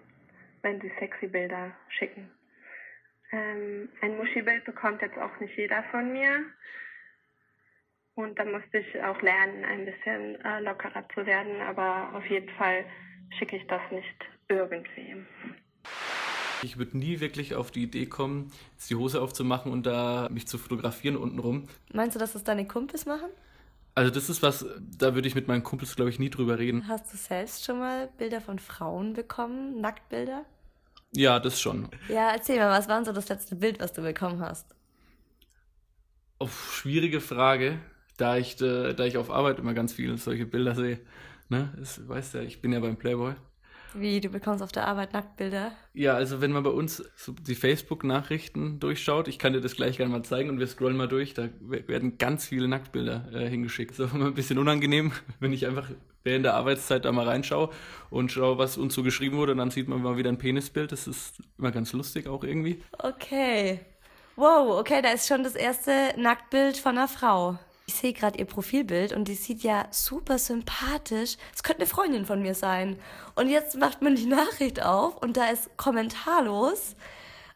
wenn 0.63 0.82
sie 0.82 0.91
sexy 0.97 1.28
Bilder 1.28 1.71
schicken. 1.89 2.32
Ähm, 3.32 3.88
ein 4.02 4.17
Muschi-Bild 4.17 4.65
bekommt 4.65 5.04
jetzt 5.04 5.19
auch 5.19 5.39
nicht 5.39 5.56
jeder 5.56 5.84
von 5.91 6.12
mir. 6.12 6.43
Und 8.15 8.38
da 8.38 8.45
musste 8.45 8.80
ich 8.80 9.04
auch 9.04 9.21
lernen, 9.21 9.63
ein 9.63 9.86
bisschen 9.86 10.36
äh, 10.43 10.60
lockerer 10.62 11.08
zu 11.13 11.26
werden. 11.26 11.62
Aber 11.62 12.15
auf 12.15 12.26
jeden 12.30 12.50
Fall 12.56 12.86
schicke 13.38 13.58
ich 13.58 13.67
das 13.67 13.82
nicht 13.91 14.06
irgendwem. 14.50 15.26
Ich 16.63 16.78
würde 16.78 16.97
nie 16.97 17.19
wirklich 17.19 17.56
auf 17.56 17.71
die 17.71 17.84
Idee 17.84 18.06
kommen, 18.06 18.52
jetzt 18.74 18.89
die 18.89 18.95
Hose 18.95 19.21
aufzumachen 19.21 19.71
und 19.71 19.86
da 19.86 20.28
mich 20.30 20.47
zu 20.47 20.58
fotografieren 20.58 21.15
untenrum. 21.15 21.67
Meinst 21.91 22.15
du, 22.15 22.19
dass 22.19 22.34
das 22.34 22.43
deine 22.43 22.67
Kumpels 22.67 23.06
machen? 23.06 23.30
Also 23.95 24.12
das 24.12 24.30
ist 24.30 24.41
was, 24.41 24.65
da 24.80 25.15
würde 25.15 25.28
ich 25.28 25.36
mit 25.36 25.47
meinen 25.47 25.63
Kumpels, 25.63 25.95
glaube 25.95 26.10
ich, 26.12 26.19
nie 26.19 26.30
drüber 26.30 26.60
reden. 26.60 26.88
Hast 26.88 27.12
du 27.12 27.17
selbst 27.17 27.65
schon 27.65 27.80
mal 27.80 28.10
Bilder 28.17 28.39
von 28.39 28.60
Frauen 28.60 29.13
bekommen? 29.13 29.82
Nacktbilder? 29.82 30.45
Ja, 31.13 31.39
das 31.39 31.60
schon. 31.60 31.89
Ja, 32.08 32.30
erzähl 32.32 32.58
mal, 32.58 32.69
was 32.69 32.88
war 32.88 32.95
denn 32.97 33.06
so 33.06 33.12
das 33.12 33.28
letzte 33.28 33.56
Bild, 33.56 33.80
was 33.82 33.91
du 33.91 34.02
bekommen 34.02 34.39
hast? 34.39 34.74
Oh, 36.39 36.47
schwierige 36.47 37.19
Frage, 37.19 37.80
da 38.21 38.38
ich, 38.38 38.62
äh, 38.62 38.93
da 38.93 39.05
ich 39.05 39.17
auf 39.17 39.31
Arbeit 39.31 39.60
immer 39.60 39.73
ganz 39.73 39.93
viele 39.93 40.17
solche 40.17 40.45
Bilder 40.45 40.75
sehe. 40.75 40.99
Ne? 41.49 41.73
Das, 41.77 42.07
weißt 42.07 42.36
ja, 42.36 42.41
ich 42.41 42.62
bin 42.62 42.71
ja 42.71 42.79
beim 42.79 42.95
Playboy. 42.95 43.34
Wie, 43.93 44.21
du 44.21 44.29
bekommst 44.29 44.63
auf 44.63 44.71
der 44.71 44.88
Arbeit 44.88 45.12
Nacktbilder? 45.12 45.73
Ja, 45.93 46.13
also 46.13 46.39
wenn 46.39 46.53
man 46.53 46.63
bei 46.63 46.69
uns 46.69 47.03
so 47.17 47.34
die 47.34 47.55
Facebook-Nachrichten 47.55 48.79
durchschaut, 48.79 49.27
ich 49.27 49.38
kann 49.38 49.51
dir 49.51 49.60
das 49.60 49.75
gleich 49.75 49.97
gerne 49.97 50.13
mal 50.13 50.23
zeigen 50.23 50.49
und 50.49 50.60
wir 50.60 50.67
scrollen 50.67 50.95
mal 50.95 51.10
durch, 51.10 51.34
da 51.34 51.49
werden 51.60 52.17
ganz 52.17 52.45
viele 52.45 52.69
Nacktbilder 52.69 53.29
äh, 53.34 53.49
hingeschickt. 53.49 53.91
Das 53.91 53.99
ist 53.99 54.12
auch 54.12 54.15
immer 54.15 54.27
ein 54.27 54.34
bisschen 54.34 54.60
unangenehm, 54.60 55.12
wenn 55.41 55.51
ich 55.51 55.65
einfach 55.67 55.89
während 56.23 56.45
der 56.45 56.53
Arbeitszeit 56.53 57.03
da 57.03 57.12
mal 57.12 57.27
reinschaue 57.27 57.69
und 58.10 58.31
schaue, 58.31 58.57
was 58.57 58.77
uns 58.77 58.93
so 58.93 59.03
geschrieben 59.03 59.36
wurde 59.36 59.51
und 59.51 59.57
dann 59.57 59.71
sieht 59.71 59.89
man 59.89 60.01
mal 60.01 60.15
wieder 60.15 60.29
ein 60.29 60.38
Penisbild. 60.38 60.91
Das 60.91 61.07
ist 61.07 61.41
immer 61.57 61.71
ganz 61.71 61.91
lustig 61.91 62.27
auch 62.27 62.43
irgendwie. 62.43 62.81
Okay. 62.97 63.81
Wow, 64.38 64.79
okay, 64.79 65.01
da 65.01 65.10
ist 65.10 65.27
schon 65.27 65.43
das 65.43 65.55
erste 65.55 66.13
Nacktbild 66.17 66.77
von 66.77 66.97
einer 66.97 67.10
Frau. 67.10 67.57
Ich 67.91 67.97
sehe 67.97 68.13
gerade 68.13 68.39
ihr 68.39 68.45
Profilbild 68.45 69.12
und 69.12 69.27
die 69.27 69.36
sieht 69.36 69.63
ja 69.63 69.86
super 69.91 70.39
sympathisch. 70.39 71.36
Es 71.54 71.62
könnte 71.62 71.82
eine 71.82 71.89
Freundin 71.89 72.25
von 72.25 72.41
mir 72.41 72.56
sein. 72.56 72.97
Und 73.36 73.49
jetzt 73.49 73.75
macht 73.75 74.01
man 74.01 74.15
die 74.15 74.25
Nachricht 74.27 74.82
auf 74.82 75.17
und 75.17 75.36
da 75.36 75.49
ist 75.49 75.75
kommentarlos 75.75 76.95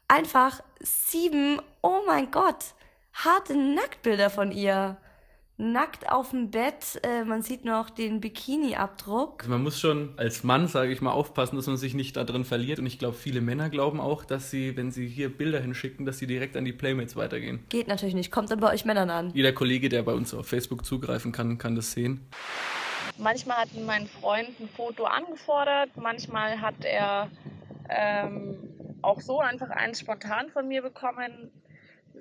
einfach 0.09 0.59
sieben, 0.81 1.61
oh 1.81 2.01
mein 2.05 2.31
Gott, 2.31 2.75
harte 3.13 3.55
Nacktbilder 3.55 4.29
von 4.29 4.51
ihr. 4.51 4.97
Nackt 5.57 6.11
auf 6.11 6.31
dem 6.31 6.51
Bett, 6.51 6.99
äh, 7.03 7.23
man 7.23 7.41
sieht 7.41 7.63
noch 7.63 7.89
den 7.89 8.19
Bikini-Abdruck. 8.19 9.39
Also 9.39 9.51
man 9.51 9.63
muss 9.63 9.79
schon 9.79 10.13
als 10.17 10.43
Mann, 10.43 10.67
sage 10.67 10.91
ich 10.91 10.99
mal, 10.99 11.13
aufpassen, 11.13 11.55
dass 11.55 11.67
man 11.67 11.77
sich 11.77 11.93
nicht 11.93 12.17
da 12.17 12.25
drin 12.25 12.43
verliert. 12.43 12.79
Und 12.79 12.85
ich 12.87 12.99
glaube, 12.99 13.15
viele 13.15 13.39
Männer 13.39 13.69
glauben 13.69 14.01
auch, 14.01 14.25
dass 14.25 14.51
sie, 14.51 14.75
wenn 14.75 14.91
sie 14.91 15.07
hier 15.07 15.29
Bilder 15.29 15.61
hinschicken, 15.61 16.05
dass 16.05 16.17
sie 16.17 16.27
direkt 16.27 16.57
an 16.57 16.65
die 16.65 16.73
Playmates 16.73 17.15
weitergehen. 17.15 17.63
Geht 17.69 17.87
natürlich 17.87 18.15
nicht, 18.15 18.31
kommt 18.31 18.51
dann 18.51 18.59
bei 18.59 18.73
euch 18.73 18.83
Männern 18.83 19.09
an. 19.09 19.31
Jeder 19.33 19.53
Kollege, 19.53 19.87
der 19.87 20.03
bei 20.03 20.11
uns 20.11 20.33
auf 20.33 20.45
Facebook 20.45 20.85
zugreifen 20.85 21.31
kann, 21.31 21.57
kann 21.57 21.73
das 21.77 21.93
sehen. 21.93 22.27
Manchmal 23.17 23.59
hat 23.59 23.69
mein 23.85 24.07
Freund 24.07 24.49
ein 24.59 24.67
Foto 24.75 25.05
angefordert, 25.05 25.89
manchmal 25.95 26.59
hat 26.59 26.83
er 26.83 27.29
ähm, 27.87 28.57
auch 29.01 29.21
so 29.21 29.39
einfach 29.39 29.69
eins 29.69 30.01
spontan 30.01 30.49
von 30.49 30.67
mir 30.67 30.81
bekommen. 30.81 31.49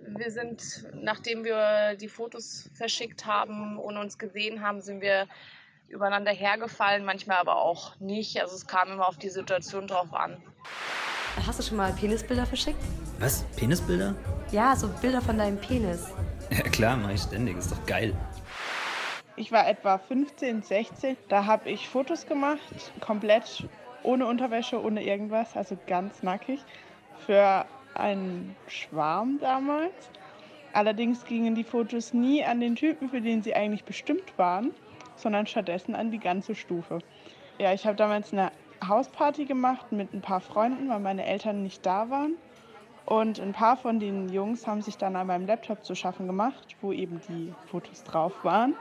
Wir 0.07 0.31
sind, 0.31 0.87
nachdem 0.95 1.45
wir 1.45 1.97
die 1.97 2.09
Fotos 2.09 2.71
verschickt 2.75 3.27
haben 3.27 3.79
und 3.79 3.97
uns 3.97 4.19
gesehen 4.19 4.61
haben, 4.63 4.81
sind 4.81 5.01
wir 5.01 5.27
übereinander 5.89 6.33
hergefallen, 6.33 7.05
manchmal 7.05 7.39
aber 7.39 7.57
auch 7.57 7.99
nicht. 8.01 8.41
Also 8.41 8.55
es 8.55 8.67
kam 8.67 8.91
immer 8.91 9.09
auf 9.09 9.17
die 9.17 9.31
Situation 9.31 9.87
drauf 9.87 10.13
an. 10.13 10.43
Hast 11.47 11.59
du 11.59 11.63
schon 11.63 11.77
mal 11.77 11.93
Penisbilder 11.93 12.47
verschickt? 12.47 12.79
Was? 13.19 13.45
Penisbilder? 13.57 14.15
Ja, 14.51 14.77
so 14.77 14.89
Bilder 14.89 15.21
von 15.21 15.39
deinem 15.39 15.59
Penis. 15.59 16.09
Ja 16.51 16.61
klar, 16.69 16.97
mache 16.99 17.15
ich 17.15 17.23
ständig. 17.23 17.57
Ist 17.57 17.73
doch 17.73 17.87
geil. 17.87 18.15
Ich 19.35 19.51
war 19.51 19.67
etwa 19.67 19.97
15, 19.99 20.63
16. 20.63 21.17
Da 21.29 21.47
habe 21.47 21.71
ich 21.71 21.89
Fotos 21.89 22.27
gemacht, 22.27 22.61
komplett 23.01 23.67
ohne 24.03 24.27
Unterwäsche, 24.27 24.81
ohne 24.81 25.03
irgendwas, 25.03 25.57
also 25.57 25.77
ganz 25.87 26.23
nackig, 26.23 26.61
für 27.27 27.65
einen 27.95 28.57
Schwarm 28.67 29.39
damals. 29.41 30.11
Allerdings 30.73 31.25
gingen 31.25 31.55
die 31.55 31.65
Fotos 31.65 32.13
nie 32.13 32.45
an 32.45 32.61
den 32.61 32.75
Typen, 32.77 33.09
für 33.09 33.21
den 33.21 33.43
sie 33.43 33.55
eigentlich 33.55 33.85
bestimmt 33.85 34.37
waren, 34.37 34.73
sondern 35.17 35.47
stattdessen 35.47 35.95
an 35.95 36.11
die 36.11 36.19
ganze 36.19 36.55
Stufe. 36.55 36.99
Ja, 37.59 37.73
ich 37.73 37.87
habe 37.87 37.97
damals 37.97 38.33
eine 38.33 38.51
Hausparty 38.87 39.45
gemacht 39.45 39.93
mit 39.93 40.13
ein 40.13 40.21
paar 40.21 40.41
Freunden, 40.41 40.89
weil 40.89 41.01
meine 41.01 41.25
Eltern 41.25 41.63
nicht 41.63 41.87
da 41.87 42.11
waren. 42.11 42.35
Und 43.07 43.39
ein 43.39 43.53
paar 43.53 43.77
von 43.77 44.01
den 44.01 44.31
Jungs 44.31 44.67
haben 44.67 44.81
sich 44.81 44.97
dann 44.97 45.15
an 45.15 45.27
meinem 45.27 45.47
Laptop 45.47 45.85
zu 45.85 45.95
schaffen 45.95 46.27
gemacht, 46.27 46.75
wo 46.81 46.93
eben 46.93 47.21
die 47.29 47.53
Fotos 47.67 48.03
drauf 48.03 48.33
waren, 48.45 48.75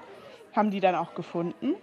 haben 0.55 0.71
die 0.71 0.79
dann 0.79 0.95
auch 0.95 1.13
gefunden 1.13 1.75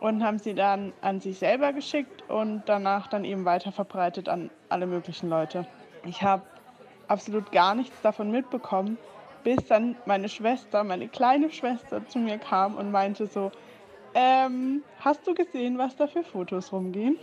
und 0.00 0.22
haben 0.22 0.38
sie 0.38 0.54
dann 0.54 0.92
an 1.00 1.20
sich 1.20 1.38
selber 1.38 1.72
geschickt 1.72 2.28
und 2.28 2.64
danach 2.66 3.06
dann 3.06 3.24
eben 3.24 3.44
weiter 3.44 3.72
verbreitet 3.72 4.28
an 4.28 4.50
alle 4.68 4.86
möglichen 4.86 5.30
Leute. 5.30 5.66
Ich 6.04 6.22
habe 6.22 6.42
absolut 7.08 7.52
gar 7.52 7.74
nichts 7.74 8.00
davon 8.02 8.30
mitbekommen, 8.30 8.98
bis 9.44 9.64
dann 9.66 9.96
meine 10.06 10.28
Schwester, 10.28 10.84
meine 10.84 11.08
kleine 11.08 11.50
Schwester 11.50 12.06
zu 12.08 12.18
mir 12.18 12.38
kam 12.38 12.76
und 12.76 12.90
meinte 12.90 13.26
so, 13.26 13.52
ähm, 14.14 14.82
hast 15.00 15.26
du 15.26 15.34
gesehen, 15.34 15.78
was 15.78 15.94
da 15.96 16.06
für 16.06 16.22
Fotos 16.24 16.72
rumgehen? 16.72 17.18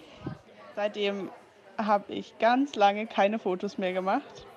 Seitdem 0.76 1.30
habe 1.78 2.14
ich 2.14 2.38
ganz 2.40 2.76
lange 2.76 3.08
keine 3.08 3.40
Fotos 3.40 3.78
mehr 3.78 3.94
gemacht. 3.94 4.48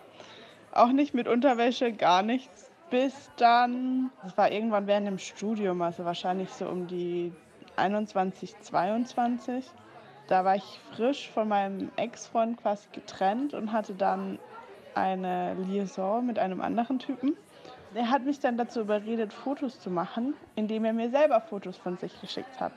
Auch 0.72 0.92
nicht 0.92 1.14
mit 1.14 1.28
Unterwäsche, 1.28 1.92
gar 1.92 2.22
nichts. 2.22 2.70
Bis 2.90 3.30
dann, 3.36 4.10
das 4.22 4.36
war 4.36 4.52
irgendwann 4.52 4.86
während 4.86 5.06
dem 5.06 5.18
Studium, 5.18 5.82
also 5.82 6.04
wahrscheinlich 6.04 6.50
so 6.50 6.68
um 6.68 6.86
die 6.86 7.32
21, 7.76 8.60
22. 8.60 9.64
Da 10.28 10.44
war 10.44 10.56
ich 10.56 10.80
frisch 10.92 11.30
von 11.30 11.48
meinem 11.48 11.90
Ex-Freund 11.96 12.58
quasi 12.58 12.88
getrennt 12.92 13.54
und 13.54 13.72
hatte 13.72 13.94
dann 13.94 14.38
eine 14.96 15.54
Liaison 15.54 16.24
mit 16.24 16.38
einem 16.38 16.60
anderen 16.60 16.98
Typen. 16.98 17.36
Er 17.94 18.10
hat 18.10 18.24
mich 18.24 18.40
dann 18.40 18.58
dazu 18.58 18.80
überredet, 18.80 19.32
Fotos 19.32 19.80
zu 19.80 19.90
machen, 19.90 20.34
indem 20.54 20.84
er 20.84 20.92
mir 20.92 21.10
selber 21.10 21.40
Fotos 21.40 21.76
von 21.76 21.96
sich 21.96 22.20
geschickt 22.20 22.60
hat. 22.60 22.72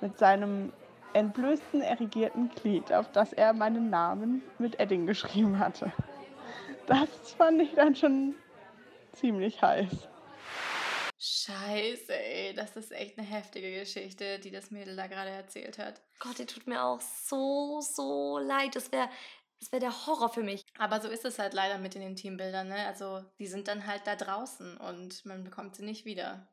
Mit 0.00 0.18
seinem 0.18 0.72
entblößten, 1.12 1.80
erigierten 1.80 2.50
Glied, 2.50 2.92
auf 2.92 3.10
das 3.12 3.32
er 3.32 3.52
meinen 3.52 3.90
Namen 3.90 4.42
mit 4.58 4.78
Edding 4.78 5.06
geschrieben 5.06 5.58
hatte. 5.58 5.92
Das 6.86 7.08
fand 7.36 7.60
ich 7.62 7.74
dann 7.74 7.94
schon 7.94 8.34
ziemlich 9.12 9.60
heiß. 9.60 10.08
Scheiße, 11.20 12.14
ey, 12.14 12.54
das 12.54 12.76
ist 12.76 12.92
echt 12.92 13.18
eine 13.18 13.26
heftige 13.26 13.80
Geschichte, 13.80 14.38
die 14.38 14.52
das 14.52 14.70
Mädel 14.70 14.94
da 14.94 15.08
gerade 15.08 15.30
erzählt 15.30 15.76
hat. 15.78 16.00
Gott, 16.20 16.38
die 16.38 16.46
tut 16.46 16.68
mir 16.68 16.84
auch 16.84 17.00
so, 17.00 17.80
so 17.80 18.38
leid. 18.38 18.76
Das 18.76 18.92
wäre 18.92 19.08
das 19.60 19.72
wär 19.72 19.80
der 19.80 20.06
Horror 20.06 20.28
für 20.28 20.42
mich. 20.42 20.64
Aber 20.78 21.00
so 21.00 21.08
ist 21.08 21.24
es 21.24 21.38
halt 21.38 21.54
leider 21.54 21.78
mit 21.78 21.94
den 21.94 22.02
Intimbildern, 22.02 22.68
ne? 22.68 22.86
Also, 22.86 23.24
die 23.38 23.46
sind 23.46 23.68
dann 23.68 23.86
halt 23.86 24.02
da 24.06 24.16
draußen 24.16 24.76
und 24.76 25.24
man 25.24 25.44
bekommt 25.44 25.76
sie 25.76 25.84
nicht 25.84 26.04
wieder. 26.04 26.46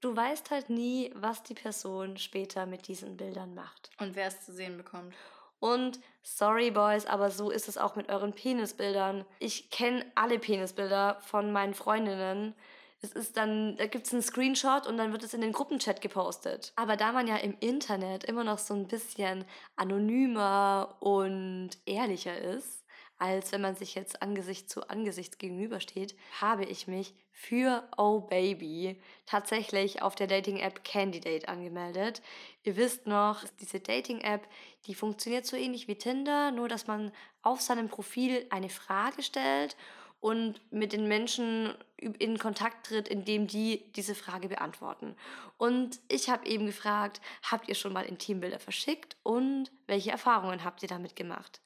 Du 0.00 0.16
weißt 0.16 0.50
halt 0.50 0.68
nie, 0.68 1.12
was 1.14 1.42
die 1.44 1.54
Person 1.54 2.16
später 2.16 2.66
mit 2.66 2.88
diesen 2.88 3.16
Bildern 3.16 3.54
macht. 3.54 3.90
Und 3.98 4.16
wer 4.16 4.26
es 4.26 4.44
zu 4.44 4.52
sehen 4.52 4.76
bekommt. 4.76 5.14
Und 5.60 6.00
sorry, 6.24 6.72
Boys, 6.72 7.06
aber 7.06 7.30
so 7.30 7.50
ist 7.50 7.68
es 7.68 7.78
auch 7.78 7.94
mit 7.94 8.08
euren 8.08 8.32
Penisbildern. 8.32 9.24
Ich 9.38 9.70
kenne 9.70 10.04
alle 10.16 10.40
Penisbilder 10.40 11.20
von 11.20 11.52
meinen 11.52 11.74
Freundinnen. 11.74 12.56
Es 13.04 13.12
ist 13.12 13.36
dann, 13.36 13.76
da 13.76 13.86
gibt 13.86 14.06
es 14.06 14.12
einen 14.12 14.22
Screenshot 14.22 14.86
und 14.86 14.96
dann 14.96 15.10
wird 15.10 15.24
es 15.24 15.34
in 15.34 15.40
den 15.40 15.50
Gruppenchat 15.50 16.00
gepostet. 16.00 16.72
Aber 16.76 16.96
da 16.96 17.10
man 17.10 17.26
ja 17.26 17.36
im 17.36 17.56
Internet 17.58 18.22
immer 18.22 18.44
noch 18.44 18.58
so 18.58 18.74
ein 18.74 18.86
bisschen 18.86 19.44
anonymer 19.74 20.96
und 21.00 21.70
ehrlicher 21.84 22.38
ist, 22.38 22.84
als 23.18 23.50
wenn 23.50 23.60
man 23.60 23.74
sich 23.74 23.96
jetzt 23.96 24.22
Angesicht 24.22 24.70
zu 24.70 24.88
Angesicht 24.88 25.40
gegenübersteht, 25.40 26.16
habe 26.40 26.64
ich 26.64 26.86
mich 26.86 27.14
für 27.32 27.88
Oh 27.96 28.20
Baby 28.20 29.00
tatsächlich 29.26 30.02
auf 30.02 30.14
der 30.14 30.28
Dating-App 30.28 30.84
Candidate 30.84 31.48
angemeldet. 31.48 32.22
Ihr 32.62 32.76
wisst 32.76 33.06
noch, 33.06 33.44
diese 33.60 33.80
Dating-App, 33.80 34.46
die 34.86 34.94
funktioniert 34.94 35.46
so 35.46 35.56
ähnlich 35.56 35.88
wie 35.88 35.96
Tinder, 35.96 36.52
nur 36.52 36.68
dass 36.68 36.86
man 36.86 37.10
auf 37.42 37.60
seinem 37.60 37.88
Profil 37.88 38.46
eine 38.50 38.68
Frage 38.68 39.22
stellt 39.22 39.76
und 40.22 40.60
mit 40.72 40.92
den 40.92 41.08
Menschen 41.08 41.74
in 41.96 42.38
Kontakt 42.38 42.86
tritt, 42.86 43.08
indem 43.08 43.48
die 43.48 43.82
diese 43.96 44.14
Frage 44.14 44.48
beantworten. 44.48 45.16
Und 45.58 45.98
ich 46.08 46.30
habe 46.30 46.46
eben 46.46 46.66
gefragt, 46.66 47.20
habt 47.42 47.68
ihr 47.68 47.74
schon 47.74 47.92
mal 47.92 48.04
Intimbilder 48.04 48.60
verschickt 48.60 49.16
und 49.24 49.72
welche 49.88 50.12
Erfahrungen 50.12 50.62
habt 50.62 50.82
ihr 50.82 50.88
damit 50.88 51.16
gemacht? 51.16 51.60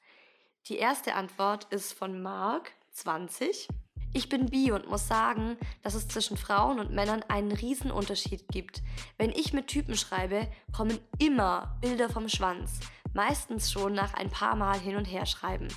Die 0.65 0.77
erste 0.77 1.13
Antwort 1.13 1.65
ist 1.65 1.93
von 1.93 2.19
Mark, 2.21 2.71
20. 2.91 3.67
Ich 4.13 4.27
bin 4.27 4.47
bi 4.47 4.71
und 4.71 4.89
muss 4.89 5.07
sagen, 5.07 5.57
dass 5.83 5.93
es 5.93 6.07
zwischen 6.07 6.35
Frauen 6.35 6.79
und 6.79 6.91
Männern 6.91 7.23
einen 7.27 7.51
riesen 7.51 7.91
Unterschied 7.91 8.47
gibt. 8.47 8.81
Wenn 9.19 9.29
ich 9.29 9.53
mit 9.53 9.67
Typen 9.67 9.95
schreibe, 9.95 10.47
kommen 10.75 10.97
immer 11.19 11.77
Bilder 11.81 12.09
vom 12.09 12.27
Schwanz 12.27 12.79
meistens 13.13 13.71
schon 13.71 13.93
nach 13.93 14.13
ein 14.13 14.29
paar 14.29 14.55
Mal 14.55 14.79
hin 14.79 14.95
und 14.95 15.05
her 15.05 15.25
schreiben. 15.25 15.67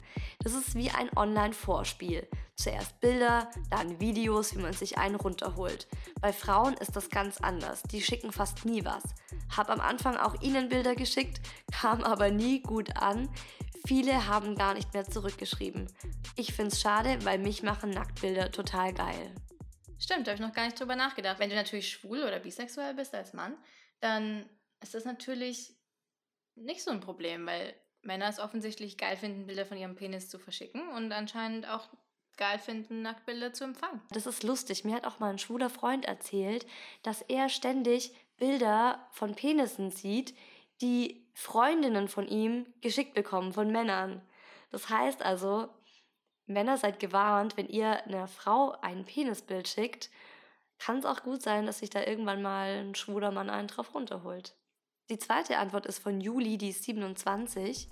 Das 0.42 0.54
ist 0.54 0.74
wie 0.74 0.90
ein 0.90 1.10
Online-Vorspiel. 1.16 2.28
Zuerst 2.56 3.00
Bilder, 3.00 3.50
dann 3.70 4.00
Videos, 4.00 4.54
wie 4.54 4.60
man 4.60 4.72
sich 4.72 4.98
einen 4.98 5.14
runterholt. 5.14 5.88
Bei 6.20 6.32
Frauen 6.32 6.74
ist 6.74 6.94
das 6.94 7.08
ganz 7.08 7.38
anders. 7.38 7.82
Die 7.84 8.02
schicken 8.02 8.32
fast 8.32 8.64
nie 8.66 8.84
was. 8.84 9.02
Hab 9.56 9.70
am 9.70 9.80
Anfang 9.80 10.16
auch 10.16 10.40
ihnen 10.42 10.68
Bilder 10.68 10.94
geschickt, 10.94 11.40
kam 11.72 12.02
aber 12.02 12.30
nie 12.30 12.60
gut 12.60 12.96
an. 12.96 13.28
Viele 13.86 14.26
haben 14.26 14.56
gar 14.56 14.74
nicht 14.74 14.92
mehr 14.92 15.08
zurückgeschrieben. 15.08 15.86
Ich 16.36 16.52
find's 16.52 16.80
schade, 16.80 17.18
weil 17.24 17.38
mich 17.38 17.62
machen 17.62 17.90
Nacktbilder 17.90 18.52
total 18.52 18.92
geil. 18.92 19.34
Stimmt, 19.98 20.26
da 20.26 20.32
habe 20.32 20.42
ich 20.42 20.46
noch 20.46 20.54
gar 20.54 20.64
nicht 20.64 20.78
drüber 20.78 20.96
nachgedacht. 20.96 21.38
Wenn 21.38 21.50
du 21.50 21.56
natürlich 21.56 21.90
schwul 21.90 22.22
oder 22.22 22.40
bisexuell 22.40 22.94
bist 22.94 23.14
als 23.14 23.32
Mann, 23.32 23.56
dann 24.00 24.44
ist 24.82 24.94
das 24.94 25.04
natürlich 25.04 25.79
nicht 26.60 26.82
so 26.82 26.90
ein 26.90 27.00
Problem, 27.00 27.46
weil 27.46 27.74
Männer 28.02 28.28
es 28.28 28.38
offensichtlich 28.38 28.96
geil 28.96 29.16
finden, 29.16 29.46
Bilder 29.46 29.66
von 29.66 29.76
ihrem 29.76 29.94
Penis 29.94 30.28
zu 30.28 30.38
verschicken 30.38 30.88
und 30.90 31.12
anscheinend 31.12 31.68
auch 31.68 31.88
geil 32.36 32.58
finden, 32.58 33.02
Nacktbilder 33.02 33.52
zu 33.52 33.64
empfangen. 33.64 34.00
Das 34.10 34.26
ist 34.26 34.42
lustig. 34.42 34.84
Mir 34.84 34.94
hat 34.94 35.06
auch 35.06 35.18
mal 35.18 35.30
ein 35.30 35.38
schwuler 35.38 35.68
Freund 35.68 36.06
erzählt, 36.06 36.66
dass 37.02 37.22
er 37.22 37.48
ständig 37.48 38.14
Bilder 38.38 39.06
von 39.10 39.34
Penissen 39.34 39.90
sieht, 39.90 40.34
die 40.80 41.26
Freundinnen 41.34 42.08
von 42.08 42.26
ihm 42.26 42.66
geschickt 42.80 43.14
bekommen, 43.14 43.52
von 43.52 43.70
Männern. 43.70 44.22
Das 44.70 44.88
heißt 44.88 45.22
also, 45.22 45.68
Männer 46.46 46.78
seid 46.78 46.98
gewarnt, 46.98 47.56
wenn 47.56 47.68
ihr 47.68 48.04
einer 48.06 48.26
Frau 48.26 48.72
ein 48.80 49.04
Penisbild 49.04 49.68
schickt, 49.68 50.10
kann 50.78 50.98
es 50.98 51.04
auch 51.04 51.22
gut 51.22 51.42
sein, 51.42 51.66
dass 51.66 51.80
sich 51.80 51.90
da 51.90 52.02
irgendwann 52.02 52.40
mal 52.40 52.78
ein 52.78 52.94
schwuler 52.94 53.30
Mann 53.30 53.50
einen 53.50 53.68
drauf 53.68 53.94
runterholt. 53.94 54.54
Die 55.10 55.18
zweite 55.18 55.58
Antwort 55.58 55.86
ist 55.86 55.98
von 55.98 56.20
Juli, 56.20 56.56
die 56.56 56.68
ist 56.68 56.84
27. 56.84 57.88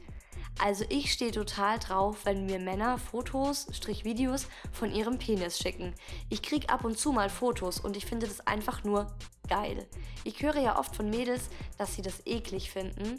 Also 0.61 0.85
ich 0.89 1.13
stehe 1.13 1.33
total 1.33 1.81
drauf, 1.81 2.19
wenn 2.25 2.47
mir 2.47 2.61
Männer 2.61 2.97
Fotos, 2.97 3.67
Strich 3.73 4.05
Videos 4.05 4.47
von 4.71 4.95
ihrem 4.95 5.19
Penis 5.19 5.59
schicken. 5.59 5.95
Ich 6.29 6.43
krieg 6.43 6.73
ab 6.73 6.85
und 6.85 6.97
zu 6.97 7.11
mal 7.11 7.29
Fotos 7.29 7.81
und 7.81 7.97
ich 7.97 8.07
finde 8.07 8.29
das 8.29 8.47
einfach 8.47 8.85
nur 8.85 9.13
geil. 9.49 9.85
Ich 10.23 10.43
höre 10.43 10.61
ja 10.61 10.79
oft 10.79 10.95
von 10.95 11.11
Mädels, 11.11 11.51
dass 11.77 11.97
sie 11.97 12.03
das 12.03 12.25
eklig 12.25 12.71
finden, 12.71 13.19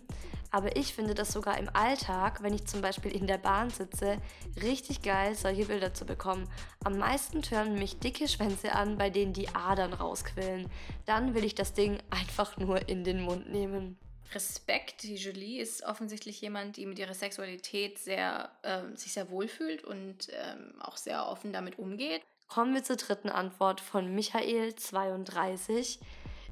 aber 0.52 0.76
ich 0.76 0.94
finde 0.94 1.14
das 1.14 1.32
sogar 1.32 1.58
im 1.58 1.70
Alltag, 1.74 2.42
wenn 2.42 2.54
ich 2.54 2.66
zum 2.66 2.82
Beispiel 2.82 3.12
in 3.12 3.28
der 3.28 3.38
Bahn 3.38 3.70
sitze, 3.70 4.18
richtig 4.62 5.02
geil, 5.02 5.36
solche 5.36 5.66
Bilder 5.66 5.94
zu 5.94 6.06
bekommen. 6.06 6.50
Am 6.84 6.98
meisten 6.98 7.42
tören 7.42 7.76
mich 7.76 8.00
dicke 8.00 8.28
Schwänze 8.28 8.74
an, 8.74 8.98
bei 8.98 9.10
denen 9.10 9.34
die 9.34 9.50
Adern 9.50 9.94
rausquillen. 9.94 10.70
Dann 11.06 11.36
will 11.36 11.44
ich 11.44 11.56
das 11.56 11.74
Ding 11.74 12.00
einfach 12.10 12.58
nur 12.58 12.90
in 12.90 13.04
den 13.04 13.22
Mund 13.22 13.50
nehmen. 13.50 13.98
Respekt, 14.34 15.04
die 15.04 15.16
Julie 15.16 15.62
ist 15.62 15.84
offensichtlich 15.84 16.40
jemand, 16.42 16.78
die 16.78 16.86
mit 16.86 17.00
ihrer 17.00 17.16
Sexualität 17.16 17.98
sehr, 17.98 18.52
äh, 18.62 18.96
sich 18.96 19.14
sehr 19.14 19.30
wohlfühlt 19.32 19.84
und 19.84 20.28
ähm, 20.32 20.80
auch 20.80 20.98
sehr 20.98 21.28
offen 21.28 21.52
damit 21.52 21.80
umgeht. 21.80 22.22
Kommen 22.48 22.74
wir 22.74 22.84
zur 22.84 22.96
dritten 22.96 23.30
Antwort 23.30 23.82
von 23.82 24.14
Michael 24.14 24.76
32. 24.76 26.00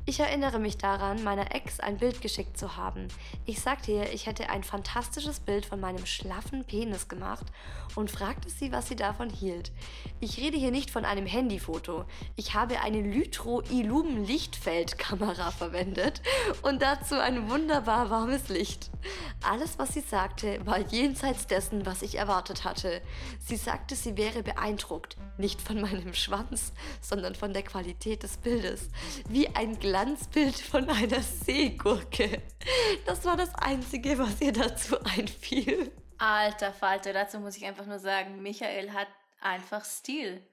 Ich 0.09 0.21
erinnere 0.21 0.57
mich 0.57 0.77
daran, 0.77 1.21
meiner 1.25 1.53
Ex 1.53 1.81
ein 1.81 1.97
Bild 1.97 2.21
geschickt 2.21 2.57
zu 2.57 2.77
haben. 2.77 3.09
Ich 3.45 3.59
sagte 3.59 3.91
ihr, 3.91 4.13
ich 4.13 4.25
hätte 4.25 4.49
ein 4.49 4.63
fantastisches 4.63 5.41
Bild 5.41 5.65
von 5.65 5.81
meinem 5.81 6.05
schlaffen 6.05 6.63
Penis 6.63 7.09
gemacht 7.09 7.47
und 7.93 8.09
fragte 8.09 8.49
sie, 8.49 8.71
was 8.71 8.87
sie 8.87 8.95
davon 8.95 9.29
hielt. 9.29 9.73
Ich 10.21 10.37
rede 10.37 10.55
hier 10.55 10.71
nicht 10.71 10.91
von 10.91 11.03
einem 11.03 11.25
Handyfoto. 11.25 12.05
Ich 12.37 12.53
habe 12.53 12.79
eine 12.79 13.01
Lytro 13.01 13.61
Illum 13.69 14.23
Lichtfeldkamera 14.23 15.51
verwendet 15.51 16.21
und 16.61 16.81
dazu 16.81 17.15
ein 17.15 17.49
wunderbar 17.49 18.09
warmes 18.09 18.47
Licht. 18.47 18.89
Alles, 19.43 19.77
was 19.77 19.93
sie 19.93 19.99
sagte, 19.99 20.65
war 20.65 20.79
jenseits 20.79 21.47
dessen, 21.47 21.85
was 21.85 22.01
ich 22.01 22.15
erwartet 22.17 22.63
hatte. 22.63 23.01
Sie 23.45 23.57
sagte, 23.57 23.93
sie 23.93 24.15
wäre 24.15 24.41
beeindruckt, 24.41 25.17
nicht 25.37 25.59
von 25.59 25.81
meinem 25.81 26.13
Schwanz, 26.13 26.71
sondern 27.01 27.35
von 27.35 27.51
der 27.51 27.63
Qualität 27.63 28.23
des 28.23 28.37
Bildes. 28.37 28.87
Wie 29.27 29.53
ein 29.53 29.77
Glas 29.79 29.96
Glanzbild 29.97 30.59
von 30.59 30.87
einer 30.91 31.23
Seegurke. 31.23 32.43
Das 33.07 33.25
war 33.25 33.35
das 33.35 33.55
Einzige, 33.55 34.19
was 34.19 34.39
ihr 34.41 34.53
dazu 34.53 34.95
einfiel. 35.01 35.91
Alter 36.19 36.71
Falter, 36.71 37.13
dazu 37.13 37.39
muss 37.39 37.57
ich 37.57 37.65
einfach 37.65 37.87
nur 37.87 37.97
sagen, 37.97 38.43
Michael 38.43 38.93
hat 38.93 39.07
einfach 39.41 39.83
Stil. 39.83 40.45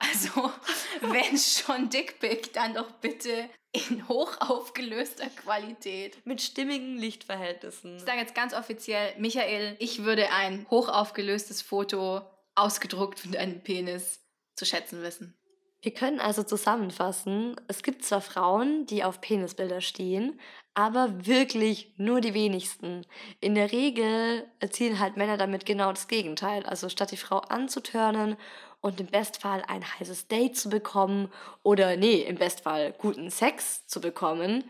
Also, 0.00 0.50
wenn 1.02 1.38
schon 1.38 1.88
Dickpick, 1.88 2.52
dann 2.52 2.74
doch 2.74 2.90
bitte 2.90 3.48
in 3.70 4.08
hochaufgelöster 4.08 5.30
Qualität. 5.30 6.26
Mit 6.26 6.42
stimmigen 6.42 6.98
Lichtverhältnissen. 6.98 7.98
Ich 7.98 8.02
sage 8.02 8.18
jetzt 8.18 8.34
ganz 8.34 8.54
offiziell, 8.54 9.14
Michael, 9.18 9.76
ich 9.78 10.02
würde 10.02 10.32
ein 10.32 10.66
hochaufgelöstes 10.68 11.62
Foto 11.62 12.22
ausgedruckt 12.56 13.20
von 13.20 13.30
deinem 13.30 13.62
Penis 13.62 14.18
zu 14.56 14.64
schätzen 14.66 15.00
wissen. 15.04 15.39
Wir 15.82 15.94
können 15.94 16.20
also 16.20 16.42
zusammenfassen, 16.42 17.56
es 17.66 17.82
gibt 17.82 18.04
zwar 18.04 18.20
Frauen, 18.20 18.84
die 18.84 19.02
auf 19.02 19.22
Penisbilder 19.22 19.80
stehen, 19.80 20.38
aber 20.74 21.26
wirklich 21.26 21.94
nur 21.96 22.20
die 22.20 22.34
wenigsten. 22.34 23.06
In 23.40 23.54
der 23.54 23.72
Regel 23.72 24.46
erzielen 24.60 24.98
halt 24.98 25.16
Männer 25.16 25.38
damit 25.38 25.64
genau 25.64 25.90
das 25.90 26.06
Gegenteil. 26.06 26.66
Also 26.66 26.90
statt 26.90 27.12
die 27.12 27.16
Frau 27.16 27.38
anzutörnen 27.38 28.36
und 28.82 29.00
im 29.00 29.06
Bestfall 29.06 29.62
ein 29.68 29.82
heißes 29.82 30.28
Date 30.28 30.56
zu 30.56 30.68
bekommen 30.68 31.30
oder 31.62 31.96
nee, 31.96 32.20
im 32.22 32.36
Bestfall 32.36 32.92
guten 32.98 33.30
Sex 33.30 33.86
zu 33.86 34.02
bekommen, 34.02 34.64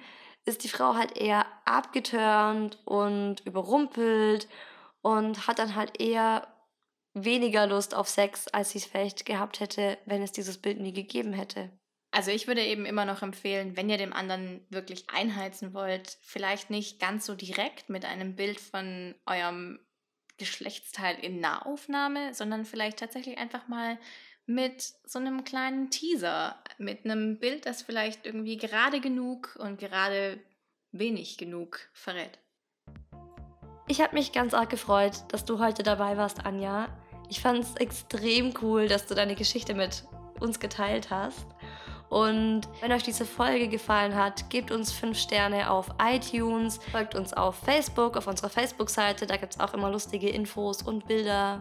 ist 0.44 0.64
die 0.64 0.68
Frau 0.68 0.94
halt 0.94 1.16
eher 1.16 1.44
abgeturnt 1.64 2.78
und 2.84 3.40
überrumpelt 3.44 4.48
und 5.02 5.46
hat 5.46 5.58
dann 5.58 5.74
halt 5.74 6.00
eher 6.00 6.46
weniger 7.14 7.66
Lust 7.66 7.94
auf 7.94 8.08
Sex, 8.08 8.48
als 8.48 8.70
sie 8.70 8.78
es 8.78 8.86
vielleicht 8.86 9.26
gehabt 9.26 9.60
hätte, 9.60 9.98
wenn 10.06 10.22
es 10.22 10.32
dieses 10.32 10.58
Bild 10.58 10.80
nie 10.80 10.92
gegeben 10.92 11.32
hätte. 11.32 11.70
Also 12.12 12.32
ich 12.32 12.48
würde 12.48 12.64
eben 12.64 12.86
immer 12.86 13.04
noch 13.04 13.22
empfehlen, 13.22 13.76
wenn 13.76 13.88
ihr 13.88 13.98
dem 13.98 14.12
anderen 14.12 14.66
wirklich 14.68 15.08
einheizen 15.10 15.74
wollt, 15.74 16.18
vielleicht 16.22 16.70
nicht 16.70 16.98
ganz 16.98 17.24
so 17.24 17.34
direkt 17.34 17.88
mit 17.88 18.04
einem 18.04 18.34
Bild 18.34 18.60
von 18.60 19.14
eurem 19.26 19.78
Geschlechtsteil 20.36 21.18
in 21.20 21.38
Nahaufnahme, 21.38 22.34
sondern 22.34 22.64
vielleicht 22.64 22.98
tatsächlich 22.98 23.38
einfach 23.38 23.68
mal 23.68 23.98
mit 24.46 24.94
so 25.04 25.20
einem 25.20 25.44
kleinen 25.44 25.90
Teaser, 25.90 26.62
mit 26.78 27.04
einem 27.04 27.38
Bild, 27.38 27.66
das 27.66 27.82
vielleicht 27.82 28.26
irgendwie 28.26 28.56
gerade 28.56 29.00
genug 29.00 29.56
und 29.60 29.78
gerade 29.78 30.42
wenig 30.90 31.38
genug 31.38 31.78
verrät. 31.92 32.40
Ich 33.90 34.00
habe 34.00 34.14
mich 34.14 34.30
ganz 34.30 34.54
arg 34.54 34.70
gefreut, 34.70 35.24
dass 35.32 35.44
du 35.44 35.58
heute 35.58 35.82
dabei 35.82 36.16
warst, 36.16 36.46
Anja. 36.46 36.86
Ich 37.28 37.40
fand 37.40 37.64
es 37.64 37.74
extrem 37.74 38.54
cool, 38.62 38.86
dass 38.86 39.06
du 39.06 39.16
deine 39.16 39.34
Geschichte 39.34 39.74
mit 39.74 40.04
uns 40.38 40.60
geteilt 40.60 41.10
hast. 41.10 41.44
Und 42.08 42.68
wenn 42.80 42.92
euch 42.92 43.02
diese 43.02 43.24
Folge 43.24 43.66
gefallen 43.66 44.14
hat, 44.14 44.48
gebt 44.48 44.70
uns 44.70 44.92
5 44.92 45.18
Sterne 45.18 45.68
auf 45.68 45.88
iTunes, 46.00 46.78
folgt 46.92 47.16
uns 47.16 47.32
auf 47.32 47.56
Facebook, 47.56 48.16
auf 48.16 48.28
unserer 48.28 48.48
Facebook-Seite. 48.48 49.26
Da 49.26 49.36
gibt 49.36 49.54
es 49.54 49.60
auch 49.60 49.74
immer 49.74 49.90
lustige 49.90 50.28
Infos 50.28 50.82
und 50.82 51.08
Bilder. 51.08 51.60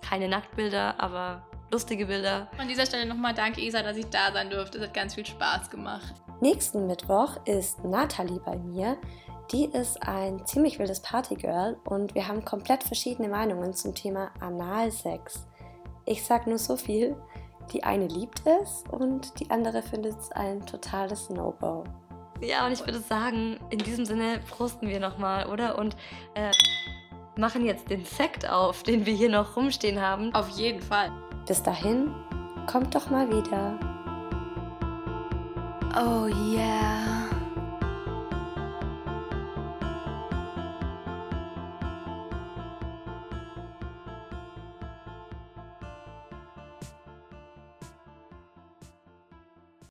Keine 0.00 0.26
Nacktbilder, 0.26 0.96
aber 0.98 1.46
lustige 1.70 2.06
Bilder. 2.06 2.48
An 2.58 2.66
dieser 2.66 2.86
Stelle 2.86 3.06
nochmal 3.06 3.34
danke, 3.34 3.60
Isa, 3.60 3.84
dass 3.84 3.96
ich 3.96 4.06
da 4.06 4.32
sein 4.32 4.50
durfte. 4.50 4.78
Es 4.78 4.84
hat 4.84 4.94
ganz 4.94 5.14
viel 5.14 5.26
Spaß 5.26 5.70
gemacht. 5.70 6.12
Nächsten 6.40 6.88
Mittwoch 6.88 7.36
ist 7.44 7.84
Nathalie 7.84 8.40
bei 8.40 8.56
mir. 8.56 8.96
Die 9.50 9.66
ist 9.66 10.02
ein 10.06 10.46
ziemlich 10.46 10.78
wildes 10.78 11.00
Partygirl 11.00 11.76
und 11.84 12.14
wir 12.14 12.28
haben 12.28 12.44
komplett 12.44 12.84
verschiedene 12.84 13.28
Meinungen 13.28 13.74
zum 13.74 13.94
Thema 13.94 14.30
Analsex. 14.40 15.46
Ich 16.06 16.24
sag 16.24 16.46
nur 16.46 16.58
so 16.58 16.76
viel. 16.76 17.16
Die 17.72 17.84
eine 17.84 18.06
liebt 18.06 18.42
es 18.46 18.84
und 18.90 19.38
die 19.40 19.50
andere 19.50 19.82
findet 19.82 20.18
es 20.18 20.32
ein 20.32 20.64
totales 20.66 21.30
No-Go. 21.30 21.84
Ja, 22.40 22.66
und 22.66 22.72
ich 22.72 22.84
würde 22.84 22.98
sagen, 22.98 23.58
in 23.70 23.78
diesem 23.78 24.04
Sinne 24.04 24.40
prosten 24.50 24.88
wir 24.88 24.98
nochmal, 24.98 25.46
oder? 25.46 25.78
Und 25.78 25.96
äh, 26.34 26.50
machen 27.36 27.64
jetzt 27.64 27.88
den 27.88 28.04
Sekt 28.04 28.48
auf, 28.48 28.82
den 28.82 29.06
wir 29.06 29.14
hier 29.14 29.30
noch 29.30 29.56
rumstehen 29.56 30.00
haben. 30.00 30.34
Auf 30.34 30.48
jeden 30.50 30.82
Fall. 30.82 31.10
Bis 31.46 31.62
dahin, 31.62 32.12
kommt 32.66 32.94
doch 32.94 33.10
mal 33.10 33.28
wieder. 33.28 33.78
Oh 35.94 36.26
yeah. 36.26 37.21